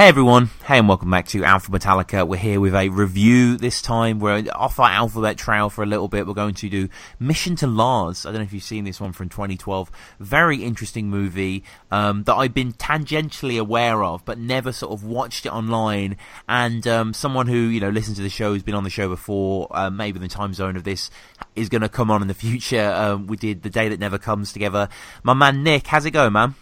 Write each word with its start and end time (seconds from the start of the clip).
Hey 0.00 0.08
everyone, 0.08 0.48
hey 0.64 0.78
and 0.78 0.88
welcome 0.88 1.10
back 1.10 1.28
to 1.28 1.44
Alpha 1.44 1.70
Metallica. 1.70 2.26
We're 2.26 2.38
here 2.38 2.58
with 2.58 2.74
a 2.74 2.88
review 2.88 3.58
this 3.58 3.82
time. 3.82 4.18
We're 4.18 4.46
off 4.54 4.80
our 4.80 4.88
alphabet 4.88 5.36
trail 5.36 5.68
for 5.68 5.82
a 5.82 5.86
little 5.86 6.08
bit. 6.08 6.26
We're 6.26 6.32
going 6.32 6.54
to 6.54 6.70
do 6.70 6.88
Mission 7.18 7.54
to 7.56 7.66
Lars. 7.66 8.24
I 8.24 8.30
don't 8.30 8.38
know 8.38 8.44
if 8.44 8.54
you've 8.54 8.62
seen 8.62 8.84
this 8.84 8.98
one 8.98 9.12
from 9.12 9.28
2012. 9.28 9.90
Very 10.18 10.64
interesting 10.64 11.10
movie 11.10 11.64
um, 11.90 12.24
that 12.24 12.34
I've 12.34 12.54
been 12.54 12.72
tangentially 12.72 13.60
aware 13.60 14.02
of, 14.02 14.24
but 14.24 14.38
never 14.38 14.72
sort 14.72 14.90
of 14.90 15.04
watched 15.04 15.44
it 15.44 15.52
online. 15.52 16.16
And 16.48 16.86
um, 16.86 17.12
someone 17.12 17.46
who 17.46 17.58
you 17.58 17.80
know 17.80 17.90
listens 17.90 18.16
to 18.16 18.22
the 18.22 18.30
show, 18.30 18.54
has 18.54 18.62
been 18.62 18.74
on 18.74 18.84
the 18.84 18.88
show 18.88 19.06
before, 19.06 19.68
uh, 19.70 19.90
maybe 19.90 20.18
the 20.18 20.28
time 20.28 20.54
zone 20.54 20.76
of 20.76 20.84
this, 20.84 21.10
is 21.54 21.68
going 21.68 21.82
to 21.82 21.90
come 21.90 22.10
on 22.10 22.22
in 22.22 22.28
the 22.28 22.32
future. 22.32 22.90
Um, 22.90 23.26
we 23.26 23.36
did 23.36 23.64
The 23.64 23.68
Day 23.68 23.90
That 23.90 24.00
Never 24.00 24.16
Comes 24.16 24.54
together. 24.54 24.88
My 25.22 25.34
man 25.34 25.62
Nick, 25.62 25.88
how's 25.88 26.06
it 26.06 26.12
going, 26.12 26.32
man? 26.32 26.54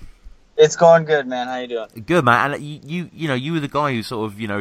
It's 0.59 0.75
going 0.75 1.05
good, 1.05 1.27
man. 1.29 1.47
How 1.47 1.59
you 1.59 1.69
doing? 1.69 1.89
Good, 2.05 2.25
man. 2.25 2.55
And 2.55 2.63
you, 2.63 2.81
you, 2.85 3.11
you 3.15 3.29
know, 3.29 3.35
you 3.35 3.53
were 3.53 3.61
the 3.61 3.69
guy 3.69 3.93
who 3.93 4.03
sort 4.03 4.31
of, 4.31 4.41
you 4.41 4.49
know, 4.49 4.61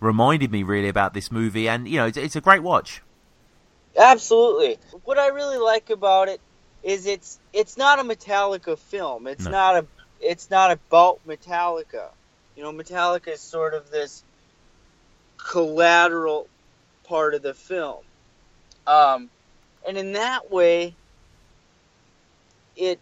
reminded 0.00 0.52
me 0.52 0.62
really 0.62 0.88
about 0.88 1.12
this 1.12 1.32
movie, 1.32 1.68
and 1.68 1.88
you 1.88 1.96
know, 1.96 2.06
it's, 2.06 2.16
it's 2.16 2.36
a 2.36 2.40
great 2.40 2.62
watch. 2.62 3.02
Absolutely. 3.96 4.78
What 5.04 5.18
I 5.18 5.28
really 5.28 5.58
like 5.58 5.90
about 5.90 6.28
it 6.28 6.40
is 6.84 7.06
it's 7.06 7.40
it's 7.52 7.76
not 7.76 7.98
a 7.98 8.04
Metallica 8.04 8.78
film. 8.78 9.26
It's 9.26 9.44
No. 9.44 9.50
not 9.50 9.76
a 9.76 9.86
it's 10.20 10.50
not 10.50 10.70
about 10.70 11.18
Metallica. 11.26 12.10
You 12.56 12.62
know, 12.62 12.72
Metallica 12.72 13.28
is 13.28 13.40
sort 13.40 13.74
of 13.74 13.90
this 13.90 14.22
collateral 15.36 16.46
part 17.04 17.34
of 17.34 17.42
the 17.42 17.54
film. 17.54 18.04
Um, 18.86 19.30
and 19.86 19.96
in 19.96 20.12
that 20.12 20.50
way, 20.50 20.94
it 22.76 23.00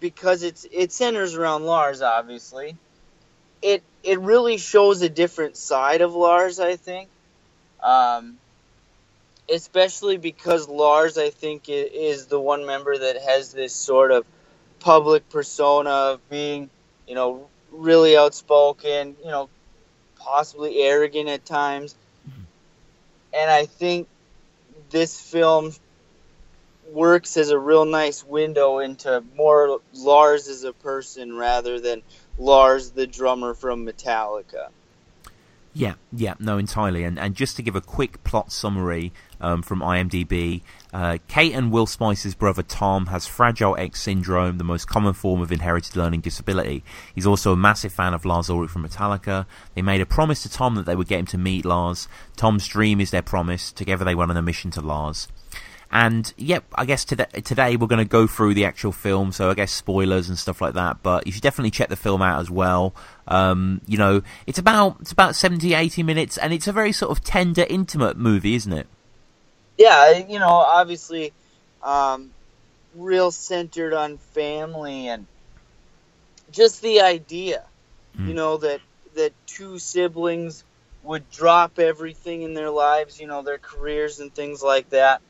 because 0.00 0.42
it's 0.42 0.66
it 0.70 0.92
centers 0.92 1.34
around 1.34 1.64
Lars, 1.64 2.02
obviously. 2.02 2.76
It 3.62 3.82
it 4.02 4.20
really 4.20 4.58
shows 4.58 5.02
a 5.02 5.08
different 5.08 5.56
side 5.56 6.00
of 6.00 6.14
Lars, 6.14 6.60
I 6.60 6.76
think. 6.76 7.08
Um, 7.82 8.38
especially 9.50 10.16
because 10.16 10.68
Lars, 10.68 11.18
I 11.18 11.30
think, 11.30 11.64
is 11.68 12.26
the 12.26 12.40
one 12.40 12.66
member 12.66 12.96
that 12.96 13.20
has 13.22 13.52
this 13.52 13.74
sort 13.74 14.10
of 14.10 14.24
public 14.80 15.28
persona 15.28 15.90
of 15.90 16.28
being, 16.30 16.70
you 17.06 17.14
know, 17.14 17.48
really 17.70 18.16
outspoken, 18.16 19.16
you 19.22 19.30
know, 19.30 19.48
possibly 20.18 20.82
arrogant 20.82 21.28
at 21.28 21.44
times. 21.44 21.94
And 23.32 23.50
I 23.50 23.66
think 23.66 24.08
this 24.90 25.20
film 25.20 25.72
works 26.94 27.36
as 27.36 27.50
a 27.50 27.58
real 27.58 27.84
nice 27.84 28.24
window 28.24 28.78
into 28.78 29.22
more 29.36 29.80
Lars 29.92 30.48
as 30.48 30.64
a 30.64 30.72
person 30.72 31.36
rather 31.36 31.78
than 31.80 32.02
Lars 32.38 32.90
the 32.90 33.06
drummer 33.06 33.52
from 33.52 33.84
Metallica. 33.84 34.68
Yeah, 35.76 35.94
yeah, 36.12 36.34
no, 36.38 36.56
entirely. 36.56 37.02
And 37.02 37.18
and 37.18 37.34
just 37.34 37.56
to 37.56 37.62
give 37.62 37.74
a 37.74 37.80
quick 37.80 38.22
plot 38.22 38.52
summary 38.52 39.12
um, 39.40 39.60
from 39.60 39.80
IMDb, 39.80 40.62
uh, 40.92 41.18
Kate 41.26 41.52
and 41.52 41.72
Will 41.72 41.86
Spicer's 41.86 42.36
brother 42.36 42.62
Tom 42.62 43.06
has 43.06 43.26
Fragile 43.26 43.76
X 43.76 44.00
syndrome, 44.00 44.58
the 44.58 44.64
most 44.64 44.86
common 44.86 45.14
form 45.14 45.40
of 45.40 45.50
inherited 45.50 45.96
learning 45.96 46.20
disability. 46.20 46.84
He's 47.12 47.26
also 47.26 47.52
a 47.52 47.56
massive 47.56 47.92
fan 47.92 48.14
of 48.14 48.24
Lars 48.24 48.48
Ulrich 48.48 48.70
from 48.70 48.86
Metallica. 48.86 49.46
They 49.74 49.82
made 49.82 50.00
a 50.00 50.06
promise 50.06 50.44
to 50.44 50.48
Tom 50.48 50.76
that 50.76 50.86
they 50.86 50.94
would 50.94 51.08
get 51.08 51.18
him 51.18 51.26
to 51.26 51.38
meet 51.38 51.64
Lars. 51.64 52.06
Tom's 52.36 52.68
dream 52.68 53.00
is 53.00 53.10
their 53.10 53.22
promise. 53.22 53.72
Together 53.72 54.04
they 54.04 54.14
went 54.14 54.30
on 54.30 54.36
a 54.36 54.42
mission 54.42 54.70
to 54.72 54.80
Lars. 54.80 55.26
And 55.94 56.34
yep, 56.36 56.64
I 56.74 56.84
guess 56.86 57.04
today, 57.04 57.26
today 57.44 57.76
we're 57.76 57.86
going 57.86 58.04
to 58.04 58.04
go 58.04 58.26
through 58.26 58.54
the 58.54 58.64
actual 58.64 58.90
film, 58.90 59.30
so 59.30 59.48
I 59.48 59.54
guess 59.54 59.70
spoilers 59.70 60.28
and 60.28 60.36
stuff 60.36 60.60
like 60.60 60.74
that. 60.74 61.02
But 61.04 61.24
you 61.26 61.32
should 61.32 61.42
definitely 61.42 61.70
check 61.70 61.88
the 61.88 61.96
film 61.96 62.20
out 62.20 62.40
as 62.40 62.50
well. 62.50 62.94
Um, 63.28 63.80
you 63.86 63.96
know, 63.96 64.22
it's 64.46 64.58
about 64.58 64.96
it's 65.00 65.12
about 65.12 65.36
70, 65.36 65.72
80 65.72 66.02
minutes, 66.02 66.36
and 66.36 66.52
it's 66.52 66.66
a 66.66 66.72
very 66.72 66.90
sort 66.90 67.16
of 67.16 67.22
tender, 67.22 67.64
intimate 67.70 68.16
movie, 68.16 68.56
isn't 68.56 68.72
it? 68.72 68.88
yeah, 69.78 70.18
you 70.18 70.38
know, 70.38 70.48
obviously, 70.48 71.32
um, 71.82 72.30
real 72.94 73.30
centered 73.32 73.92
on 73.92 74.18
family 74.18 75.08
and 75.08 75.26
just 76.52 76.80
the 76.82 77.00
idea, 77.00 77.64
Mm. 78.18 78.28
you 78.28 78.34
know, 78.34 78.56
that 78.58 78.80
that 79.14 79.32
two 79.46 79.78
siblings 79.78 80.64
would 81.04 81.28
drop 81.30 81.78
everything 81.78 82.42
in 82.42 82.54
their 82.54 82.70
lives, 82.70 83.20
you 83.20 83.26
know, 83.28 83.42
their 83.42 83.58
careers 83.58 84.18
and 84.20 84.32
things 84.34 84.62
like 84.62 84.90
that, 84.90 85.20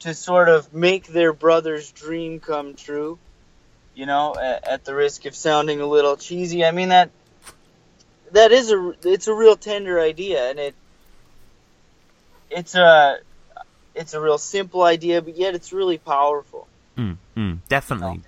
to 0.00 0.14
sort 0.14 0.48
of 0.48 0.72
make 0.72 1.06
their 1.06 1.32
brother's 1.32 1.90
dream 1.92 2.40
come 2.40 2.74
true. 2.74 3.18
You 3.94 4.06
know, 4.06 4.34
at, 4.40 4.68
at 4.68 4.84
the 4.84 4.94
risk 4.94 5.26
of 5.26 5.34
sounding 5.34 5.80
a 5.80 5.86
little 5.86 6.16
cheesy, 6.16 6.64
I 6.64 6.70
mean 6.70 6.90
that 6.90 7.10
that 8.32 8.52
is 8.52 8.70
a 8.70 8.94
it's 9.02 9.26
a 9.26 9.34
real 9.34 9.56
tender 9.56 10.00
idea, 10.00 10.50
and 10.50 10.58
it 10.58 10.74
it's 12.50 12.74
a 12.74 13.18
it's 13.94 14.14
a 14.14 14.20
real 14.20 14.38
simple 14.38 14.82
idea, 14.82 15.20
but 15.20 15.36
yet 15.36 15.54
it's 15.54 15.72
really 15.72 15.98
powerful. 15.98 16.68
Mm, 16.96 17.16
mm, 17.36 17.58
definitely. 17.68 18.22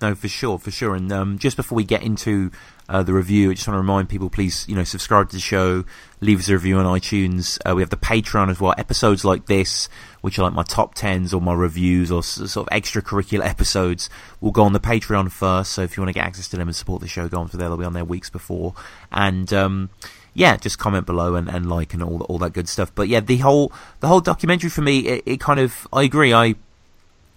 No, 0.00 0.14
for 0.14 0.28
sure, 0.28 0.58
for 0.58 0.70
sure. 0.70 0.94
And 0.94 1.10
um, 1.12 1.38
just 1.38 1.56
before 1.56 1.76
we 1.76 1.84
get 1.84 2.02
into 2.02 2.50
uh, 2.88 3.02
the 3.02 3.12
review, 3.12 3.50
I 3.50 3.54
just 3.54 3.68
want 3.68 3.74
to 3.74 3.80
remind 3.80 4.08
people, 4.08 4.30
please, 4.30 4.66
you 4.66 4.74
know, 4.74 4.84
subscribe 4.84 5.28
to 5.30 5.36
the 5.36 5.40
show, 5.40 5.84
leave 6.20 6.38
us 6.38 6.48
a 6.48 6.54
review 6.54 6.78
on 6.78 6.86
iTunes. 6.86 7.58
Uh, 7.68 7.74
we 7.74 7.82
have 7.82 7.90
the 7.90 7.96
Patreon 7.96 8.50
as 8.50 8.60
well. 8.60 8.74
Episodes 8.78 9.24
like 9.24 9.46
this, 9.46 9.88
which 10.22 10.38
are 10.38 10.42
like 10.42 10.54
my 10.54 10.62
top 10.62 10.94
tens 10.94 11.34
or 11.34 11.40
my 11.40 11.52
reviews 11.52 12.10
or 12.10 12.20
s- 12.20 12.50
sort 12.50 12.66
of 12.66 12.68
extracurricular 12.68 13.44
episodes, 13.44 14.08
will 14.40 14.52
go 14.52 14.62
on 14.62 14.72
the 14.72 14.80
Patreon 14.80 15.30
first. 15.30 15.72
So 15.72 15.82
if 15.82 15.96
you 15.96 16.02
want 16.02 16.08
to 16.08 16.14
get 16.14 16.24
access 16.24 16.48
to 16.48 16.56
them 16.56 16.68
and 16.68 16.74
support 16.74 17.02
the 17.02 17.08
show, 17.08 17.28
go 17.28 17.40
on 17.40 17.50
to 17.50 17.58
there. 17.58 17.68
They'll 17.68 17.76
be 17.76 17.84
on 17.84 17.92
there 17.92 18.06
weeks 18.06 18.30
before. 18.30 18.74
And 19.12 19.52
um, 19.52 19.90
yeah, 20.32 20.56
just 20.56 20.78
comment 20.78 21.04
below 21.04 21.34
and, 21.34 21.48
and 21.48 21.68
like 21.68 21.92
and 21.92 22.02
all 22.02 22.22
all 22.22 22.38
that 22.38 22.54
good 22.54 22.70
stuff. 22.70 22.94
But 22.94 23.08
yeah, 23.08 23.20
the 23.20 23.38
whole 23.38 23.70
the 24.00 24.08
whole 24.08 24.20
documentary 24.20 24.70
for 24.70 24.80
me, 24.80 25.00
it, 25.00 25.22
it 25.26 25.40
kind 25.40 25.60
of 25.60 25.86
I 25.92 26.04
agree. 26.04 26.32
I 26.32 26.54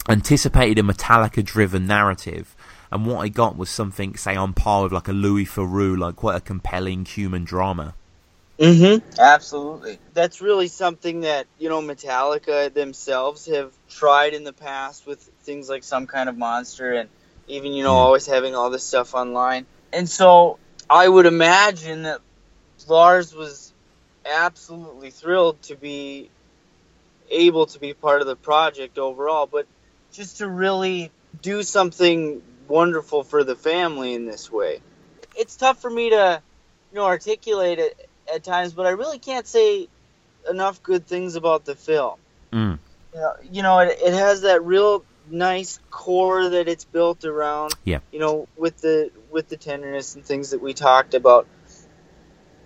anticipated 0.07 0.79
a 0.79 0.84
Metallica 0.84 1.44
driven 1.44 1.85
narrative 1.88 2.56
and 2.91 3.06
what 3.06 3.19
I 3.19 3.29
got 3.29 3.57
was 3.57 3.69
something 3.69 4.16
say 4.18 4.35
on 4.35 4.53
par 4.53 4.84
with 4.84 4.91
like 4.91 5.07
a 5.07 5.13
Louis 5.13 5.46
Theroux, 5.46 5.97
like 5.97 6.18
quite 6.18 6.35
a 6.35 6.41
compelling 6.41 7.06
human 7.06 7.46
drama. 7.46 7.96
Mm-hmm. 8.59 9.19
Absolutely. 9.19 9.97
That's 10.13 10.41
really 10.41 10.68
something 10.68 11.22
that, 11.22 11.47
you 11.57 11.69
know, 11.69 11.81
Metallica 11.81 12.72
themselves 12.72 13.47
have 13.47 13.72
tried 13.90 14.34
in 14.34 14.44
the 14.44 14.53
past 14.53 15.07
with 15.07 15.19
things 15.44 15.68
like 15.68 15.84
some 15.84 16.06
kind 16.06 16.29
of 16.29 16.38
monster 16.38 16.94
and 16.94 17.09
even, 17.47 17.74
you 17.74 17.84
know, 17.84 17.94
Mhm. 17.94 18.06
always 18.06 18.28
having 18.28 18.56
all 18.56 18.69
this 18.69 18.84
stuff 18.84 19.16
online. 19.16 19.66
And 19.91 20.08
so 20.08 20.59
I 20.90 21.08
would 21.08 21.25
imagine 21.25 22.03
that 22.03 22.19
Lars 22.88 23.34
was 23.34 23.73
absolutely 24.25 25.09
thrilled 25.09 25.62
to 25.63 25.75
be 25.75 26.29
able 27.29 27.66
to 27.68 27.79
be 27.79 27.94
part 27.94 28.22
of 28.22 28.28
the 28.28 28.35
project 28.35 29.00
overall, 29.00 29.47
but 29.47 29.66
just 30.12 30.38
to 30.38 30.47
really 30.47 31.12
do 31.41 31.63
something 31.63 32.41
wonderful 32.71 33.23
for 33.23 33.43
the 33.43 33.55
family 33.55 34.13
in 34.13 34.25
this 34.25 34.51
way. 34.51 34.81
It's 35.35 35.55
tough 35.55 35.81
for 35.81 35.89
me 35.89 36.09
to, 36.09 36.41
you 36.91 36.95
know, 36.95 37.05
articulate 37.05 37.79
it 37.79 38.09
at 38.33 38.43
times, 38.43 38.73
but 38.73 38.85
I 38.85 38.91
really 38.91 39.19
can't 39.19 39.45
say 39.45 39.87
enough 40.49 40.81
good 40.81 41.05
things 41.05 41.35
about 41.35 41.65
the 41.65 41.75
film. 41.75 42.17
Mm. 42.51 42.79
You 43.13 43.19
know, 43.19 43.33
you 43.51 43.61
know 43.61 43.79
it, 43.79 43.99
it 44.01 44.13
has 44.13 44.41
that 44.41 44.63
real 44.63 45.03
nice 45.29 45.79
core 45.89 46.49
that 46.49 46.67
it's 46.67 46.85
built 46.85 47.25
around. 47.25 47.73
Yeah. 47.83 47.99
You 48.11 48.19
know, 48.19 48.47
with 48.57 48.77
the 48.81 49.11
with 49.29 49.49
the 49.49 49.57
tenderness 49.57 50.15
and 50.15 50.25
things 50.25 50.51
that 50.51 50.61
we 50.61 50.73
talked 50.73 51.13
about. 51.13 51.47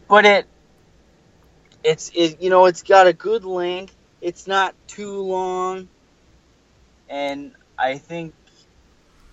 But 0.07 0.25
it 0.25 0.47
it's 1.83 2.11
it, 2.13 2.41
you 2.41 2.49
know, 2.49 2.65
it's 2.65 2.83
got 2.83 3.07
a 3.07 3.13
good 3.13 3.45
length. 3.45 3.95
It's 4.21 4.47
not 4.47 4.74
too 4.88 5.21
long. 5.21 5.88
And 7.07 7.53
I 7.77 7.97
think 7.97 8.33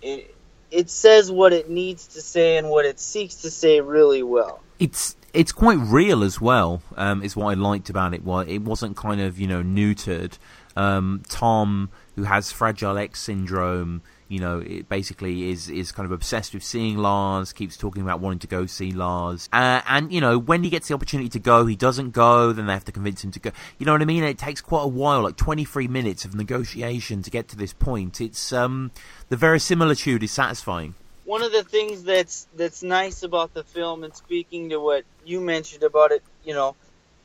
it 0.01 0.35
it 0.73 0.89
says 0.89 1.31
what 1.31 1.53
it 1.53 1.69
needs 1.69 2.07
to 2.07 2.21
say 2.21 2.57
and 2.57 2.69
what 2.69 2.85
it 2.85 2.99
seeks 2.99 3.35
to 3.35 3.51
say 3.51 3.79
really 3.79 4.23
well. 4.23 4.59
It's 4.79 5.15
it's 5.33 5.51
quite 5.51 5.77
real 5.77 6.23
as 6.23 6.41
well. 6.41 6.81
Um, 6.97 7.23
is 7.23 7.35
what 7.35 7.47
I 7.47 7.53
liked 7.53 7.89
about 7.89 8.13
it. 8.13 8.23
Well, 8.23 8.39
it 8.39 8.59
wasn't 8.59 8.97
kind 8.97 9.21
of 9.21 9.39
you 9.39 9.47
know 9.47 9.61
neutered. 9.61 10.37
Um, 10.75 11.23
Tom, 11.29 11.89
who 12.15 12.23
has 12.23 12.51
Fragile 12.51 12.97
X 12.97 13.21
syndrome, 13.21 14.01
you 14.27 14.39
know, 14.39 14.59
it 14.59 14.89
basically 14.89 15.51
is 15.51 15.69
is 15.69 15.91
kind 15.91 16.05
of 16.05 16.11
obsessed 16.11 16.53
with 16.53 16.63
seeing 16.63 16.97
Lars. 16.97 17.53
Keeps 17.53 17.77
talking 17.77 18.01
about 18.01 18.19
wanting 18.19 18.39
to 18.39 18.47
go 18.47 18.65
see 18.65 18.91
Lars, 18.91 19.47
uh, 19.53 19.81
and 19.87 20.11
you 20.11 20.19
know, 20.19 20.39
when 20.39 20.63
he 20.63 20.69
gets 20.71 20.87
the 20.87 20.95
opportunity 20.95 21.29
to 21.29 21.39
go, 21.39 21.65
he 21.67 21.75
doesn't 21.75 22.11
go. 22.11 22.51
Then 22.51 22.65
they 22.65 22.73
have 22.73 22.85
to 22.85 22.91
convince 22.91 23.23
him 23.23 23.31
to 23.31 23.39
go. 23.39 23.51
You 23.77 23.85
know 23.85 23.91
what 23.91 24.01
I 24.01 24.05
mean? 24.05 24.23
It 24.23 24.39
takes 24.39 24.61
quite 24.61 24.83
a 24.83 24.87
while, 24.87 25.21
like 25.21 25.37
twenty 25.37 25.65
three 25.65 25.87
minutes 25.87 26.25
of 26.25 26.33
negotiation 26.33 27.21
to 27.21 27.29
get 27.29 27.47
to 27.49 27.55
this 27.55 27.73
point. 27.73 28.19
It's 28.19 28.51
um, 28.51 28.91
the 29.29 29.37
verisimilitude 29.37 30.23
is 30.23 30.31
satisfying. 30.31 30.95
one 31.25 31.41
of 31.43 31.51
the 31.51 31.63
things 31.63 32.03
that's 32.03 32.47
that's 32.55 32.81
nice 32.83 33.23
about 33.23 33.53
the 33.53 33.63
film 33.63 34.03
and 34.03 34.15
speaking 34.15 34.69
to 34.69 34.77
what 34.79 35.03
you 35.25 35.39
mentioned 35.39 35.83
about 35.83 36.11
it 36.11 36.21
you 36.43 36.53
know 36.53 36.75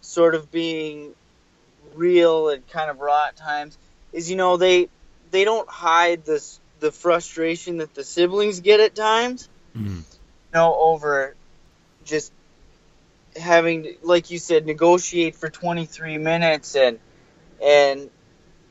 sort 0.00 0.35
of 0.35 0.50
being 0.53 1.15
real 1.94 2.49
and 2.49 2.67
kind 2.69 2.90
of 2.90 3.00
raw 3.00 3.26
at 3.29 3.37
times 3.37 3.79
is 4.12 4.31
you 4.31 4.37
know 4.37 4.56
they 4.56 4.88
they 5.31 5.44
don't 5.44 5.69
hide 5.69 6.25
this 6.25 6.61
the 6.81 6.93
frustration 6.93 7.79
that 7.79 7.94
the 7.94 8.05
siblings 8.05 8.61
get 8.61 8.81
at 8.81 8.94
times. 8.94 9.49
Mm. 9.76 9.99
you 9.99 10.05
know 10.55 10.75
over 10.75 11.35
just 12.05 12.32
having 13.37 13.82
to, 13.85 13.94
like 14.02 14.31
you 14.31 14.38
said 14.38 14.67
negotiate 14.67 15.37
for 15.37 15.49
23 15.49 16.19
minutes 16.19 16.75
and 16.75 16.99
and 17.62 18.11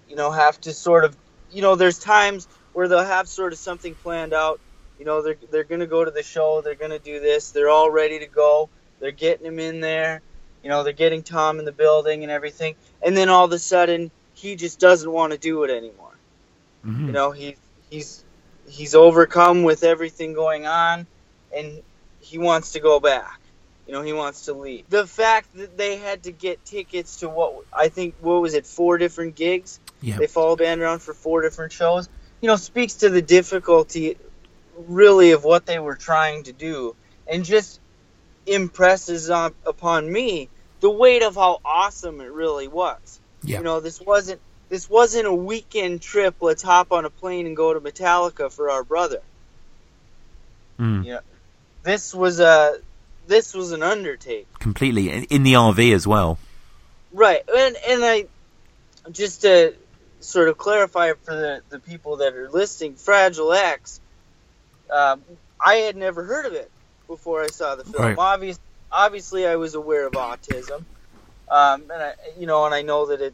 you 0.09 0.15
know 0.15 0.31
have 0.31 0.59
to 0.61 0.73
sort 0.73 1.05
of 1.05 1.15
you 1.51 1.61
know 1.61 1.75
there's 1.75 1.99
times 1.99 2.47
where 2.73 2.87
they'll 2.87 3.03
have 3.03 3.27
sort 3.27 3.53
of 3.53 3.59
something 3.59 3.95
planned 3.95 4.33
out. 4.33 4.59
You 4.99 5.05
know 5.05 5.21
they're 5.21 5.37
they're 5.51 5.63
going 5.63 5.81
to 5.81 5.87
go 5.87 6.03
to 6.03 6.11
the 6.11 6.23
show 6.23 6.61
they're 6.61 6.73
going 6.73 6.91
to 6.91 6.99
do 6.99 7.19
this 7.19 7.51
they're 7.51 7.69
all 7.69 7.91
ready 7.91 8.17
to 8.17 8.25
go 8.25 8.67
they're 8.99 9.11
getting 9.11 9.45
them 9.45 9.59
in 9.59 9.79
there 9.79 10.21
you 10.63 10.69
know 10.69 10.83
they're 10.83 10.93
getting 10.93 11.23
Tom 11.23 11.59
in 11.59 11.65
the 11.65 11.71
building 11.71 12.23
and 12.23 12.31
everything. 12.31 12.75
And 13.01 13.15
then 13.15 13.29
all 13.29 13.45
of 13.45 13.51
a 13.51 13.59
sudden 13.59 14.11
he 14.33 14.55
just 14.55 14.79
doesn't 14.79 15.11
want 15.11 15.33
to 15.33 15.37
do 15.39 15.63
it 15.63 15.71
anymore. 15.71 16.15
Mhm. 16.85 17.07
you 17.07 17.11
know 17.11 17.31
he 17.31 17.55
he's 17.89 18.23
he's 18.67 18.95
overcome 18.95 19.63
with 19.63 19.83
everything 19.83 20.33
going 20.33 20.65
on 20.67 21.07
and 21.55 21.81
he 22.19 22.37
wants 22.37 22.73
to 22.73 22.79
go 22.79 22.99
back. 22.99 23.39
You 23.87 23.93
know 23.93 24.01
he 24.01 24.13
wants 24.13 24.45
to 24.45 24.53
leave. 24.53 24.89
The 24.89 25.07
fact 25.07 25.55
that 25.55 25.77
they 25.77 25.97
had 25.97 26.23
to 26.23 26.31
get 26.31 26.63
tickets 26.65 27.21
to 27.21 27.29
what 27.29 27.63
i 27.73 27.87
think 27.87 28.15
what 28.21 28.41
was 28.41 28.53
it 28.53 28.65
four 28.65 28.97
different 28.97 29.35
gigs? 29.35 29.79
Yeah. 30.01 30.17
they 30.17 30.27
followed 30.27 30.59
band 30.59 30.81
around 30.81 30.99
for 30.99 31.13
four 31.13 31.41
different 31.41 31.71
shows. 31.71 32.09
You 32.41 32.47
know 32.47 32.55
speaks 32.57 32.95
to 32.95 33.09
the 33.09 33.21
difficulty 33.21 34.17
really 34.87 35.31
of 35.31 35.43
what 35.43 35.65
they 35.65 35.79
were 35.79 35.95
trying 35.95 36.43
to 36.43 36.53
do. 36.53 36.95
And 37.27 37.43
just 37.43 37.79
impresses 38.47 39.29
on, 39.29 39.53
upon 39.65 40.11
me 40.11 40.49
the 40.79 40.89
weight 40.89 41.23
of 41.23 41.35
how 41.35 41.59
awesome 41.65 42.21
it 42.21 42.31
really 42.31 42.67
was 42.67 43.19
Yeah. 43.43 43.57
you 43.59 43.63
know 43.63 43.79
this 43.79 43.99
wasn't 44.01 44.39
this 44.69 44.89
wasn't 44.89 45.27
a 45.27 45.33
weekend 45.33 46.01
trip 46.01 46.35
let's 46.41 46.61
hop 46.63 46.91
on 46.91 47.05
a 47.05 47.09
plane 47.09 47.45
and 47.47 47.55
go 47.57 47.73
to 47.73 47.79
metallica 47.79 48.51
for 48.51 48.69
our 48.69 48.83
brother 48.83 49.21
Mm. 50.79 51.19
this 51.83 52.13
was 52.13 52.39
a 52.39 52.77
this 53.25 53.53
was 53.55 53.71
an 53.71 53.81
undertaking 53.81 54.45
Completely 54.59 55.09
in 55.09 55.23
in 55.25 55.43
the 55.43 55.53
RV 55.53 55.93
as 55.93 56.05
well. 56.05 56.37
Right, 57.11 57.41
and 57.49 57.75
and 57.87 58.05
I 58.05 58.25
just 59.11 59.41
to 59.41 59.73
sort 60.19 60.49
of 60.49 60.57
clarify 60.59 61.13
for 61.23 61.33
the 61.35 61.61
the 61.69 61.79
people 61.79 62.17
that 62.17 62.35
are 62.35 62.49
listening, 62.49 62.93
Fragile 62.95 63.53
X. 63.53 63.99
Um, 64.91 65.23
I 65.59 65.75
had 65.77 65.95
never 65.95 66.23
heard 66.23 66.45
of 66.45 66.53
it 66.53 66.69
before 67.07 67.41
I 67.41 67.47
saw 67.47 67.75
the 67.75 67.83
film. 67.83 68.03
Right. 68.03 68.17
Obvious, 68.17 68.59
obviously, 68.91 69.47
I 69.47 69.55
was 69.55 69.75
aware 69.75 70.05
of 70.05 70.13
autism, 70.13 70.83
um, 71.49 71.83
and 71.91 71.91
I, 71.91 72.13
you 72.39 72.47
know, 72.47 72.65
and 72.65 72.73
I 72.73 72.81
know 72.81 73.07
that 73.07 73.21
it 73.21 73.33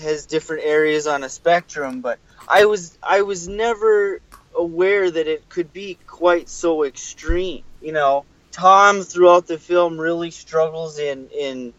has 0.00 0.26
different 0.26 0.64
areas 0.64 1.06
on 1.06 1.22
a 1.22 1.28
spectrum, 1.28 2.00
but 2.00 2.18
I 2.48 2.64
was 2.64 2.96
I 3.02 3.22
was 3.22 3.48
never 3.48 4.20
aware 4.56 5.10
that 5.10 5.26
it 5.26 5.48
could 5.48 5.72
be 5.72 5.98
quite 6.06 6.48
so 6.48 6.84
extreme. 6.84 7.62
You 7.80 7.92
know, 7.92 8.24
Tom 8.50 9.02
throughout 9.02 9.46
the 9.46 9.58
film 9.58 9.98
really 9.98 10.30
struggles 10.30 10.98
in 10.98 11.28
in 11.28 11.72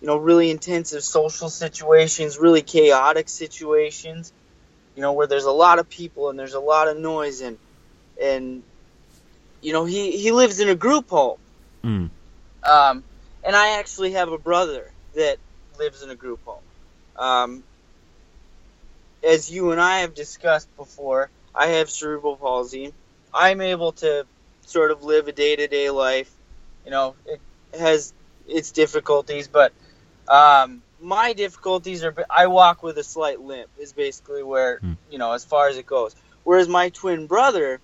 you 0.00 0.06
know 0.06 0.16
really 0.16 0.50
intensive 0.50 1.02
social 1.02 1.48
situations, 1.48 2.38
really 2.38 2.62
chaotic 2.62 3.28
situations. 3.28 4.32
You 4.94 5.02
know 5.02 5.12
where 5.12 5.26
there's 5.26 5.44
a 5.44 5.52
lot 5.52 5.78
of 5.78 5.88
people 5.88 6.30
and 6.30 6.38
there's 6.38 6.54
a 6.54 6.60
lot 6.60 6.88
of 6.88 6.98
noise 6.98 7.40
and 7.40 7.58
and 8.20 8.62
you 9.60 9.72
know 9.72 9.84
he 9.84 10.12
he 10.12 10.32
lives 10.32 10.60
in 10.60 10.68
a 10.68 10.74
group 10.74 11.10
home. 11.10 11.38
Mm. 11.84 12.10
Um, 12.68 13.04
and 13.44 13.56
I 13.56 13.78
actually 13.78 14.12
have 14.12 14.30
a 14.30 14.38
brother 14.38 14.90
that 15.14 15.38
lives 15.78 16.02
in 16.02 16.10
a 16.10 16.14
group 16.14 16.40
home. 16.44 16.62
Um, 17.16 17.62
as 19.22 19.50
you 19.50 19.72
and 19.72 19.80
I 19.80 20.00
have 20.00 20.14
discussed 20.14 20.68
before, 20.76 21.30
I 21.54 21.68
have 21.68 21.90
cerebral 21.90 22.36
palsy. 22.36 22.92
I'm 23.32 23.60
able 23.60 23.92
to 23.92 24.26
sort 24.66 24.90
of 24.90 25.02
live 25.02 25.28
a 25.28 25.32
day 25.32 25.56
to 25.56 25.66
day 25.66 25.90
life. 25.90 26.30
You 26.84 26.90
know, 26.90 27.14
it 27.26 27.40
has 27.78 28.12
its 28.46 28.70
difficulties, 28.70 29.48
but 29.48 29.72
um, 30.28 30.82
my 31.00 31.32
difficulties 31.32 32.04
are 32.04 32.14
I 32.30 32.46
walk 32.46 32.82
with 32.82 32.98
a 32.98 33.04
slight 33.04 33.40
limp, 33.40 33.70
is 33.78 33.92
basically 33.92 34.42
where, 34.42 34.78
Hmm. 34.78 34.92
you 35.10 35.18
know, 35.18 35.32
as 35.32 35.44
far 35.44 35.68
as 35.68 35.76
it 35.76 35.86
goes. 35.86 36.14
Whereas 36.44 36.68
my 36.68 36.88
twin 36.90 37.26
brother, 37.26 37.80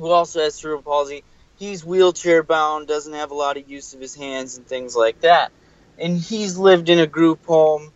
who 0.00 0.10
also 0.10 0.40
has 0.40 0.54
cerebral 0.54 0.82
palsy, 0.82 1.22
he's 1.58 1.84
wheelchair 1.84 2.42
bound, 2.42 2.88
doesn't 2.88 3.12
have 3.12 3.30
a 3.30 3.34
lot 3.34 3.56
of 3.56 3.70
use 3.70 3.94
of 3.94 4.00
his 4.00 4.14
hands 4.14 4.56
and 4.56 4.66
things 4.66 4.96
like 4.96 5.20
that. 5.20 5.52
And 5.98 6.18
he's 6.18 6.56
lived 6.56 6.88
in 6.88 6.98
a 6.98 7.06
group 7.06 7.44
home 7.46 7.92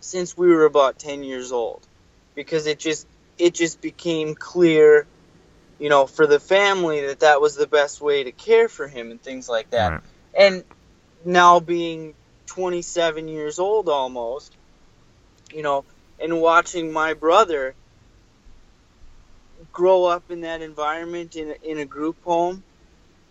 since 0.00 0.36
we 0.36 0.48
were 0.48 0.64
about 0.64 0.98
10 0.98 1.22
years 1.24 1.52
old 1.52 1.86
because 2.34 2.66
it 2.66 2.78
just 2.78 3.06
it 3.38 3.54
just 3.54 3.80
became 3.80 4.34
clear 4.34 5.06
you 5.78 5.88
know 5.88 6.06
for 6.06 6.26
the 6.26 6.38
family 6.40 7.06
that 7.06 7.20
that 7.20 7.40
was 7.40 7.56
the 7.56 7.66
best 7.66 8.00
way 8.00 8.24
to 8.24 8.32
care 8.32 8.68
for 8.68 8.86
him 8.86 9.10
and 9.10 9.22
things 9.22 9.48
like 9.48 9.70
that 9.70 9.92
Right. 9.92 10.00
and 10.34 10.64
now 11.24 11.58
being 11.60 12.14
27 12.46 13.28
years 13.28 13.58
old 13.58 13.88
almost 13.88 14.54
you 15.52 15.62
know 15.62 15.84
and 16.20 16.40
watching 16.40 16.92
my 16.92 17.14
brother 17.14 17.74
grow 19.74 20.06
up 20.06 20.24
in 20.30 20.42
that 20.42 20.62
environment 20.62 21.36
in 21.36 21.52
a, 21.52 21.56
in 21.72 21.78
a 21.80 21.86
group 21.86 22.18
home 22.24 22.64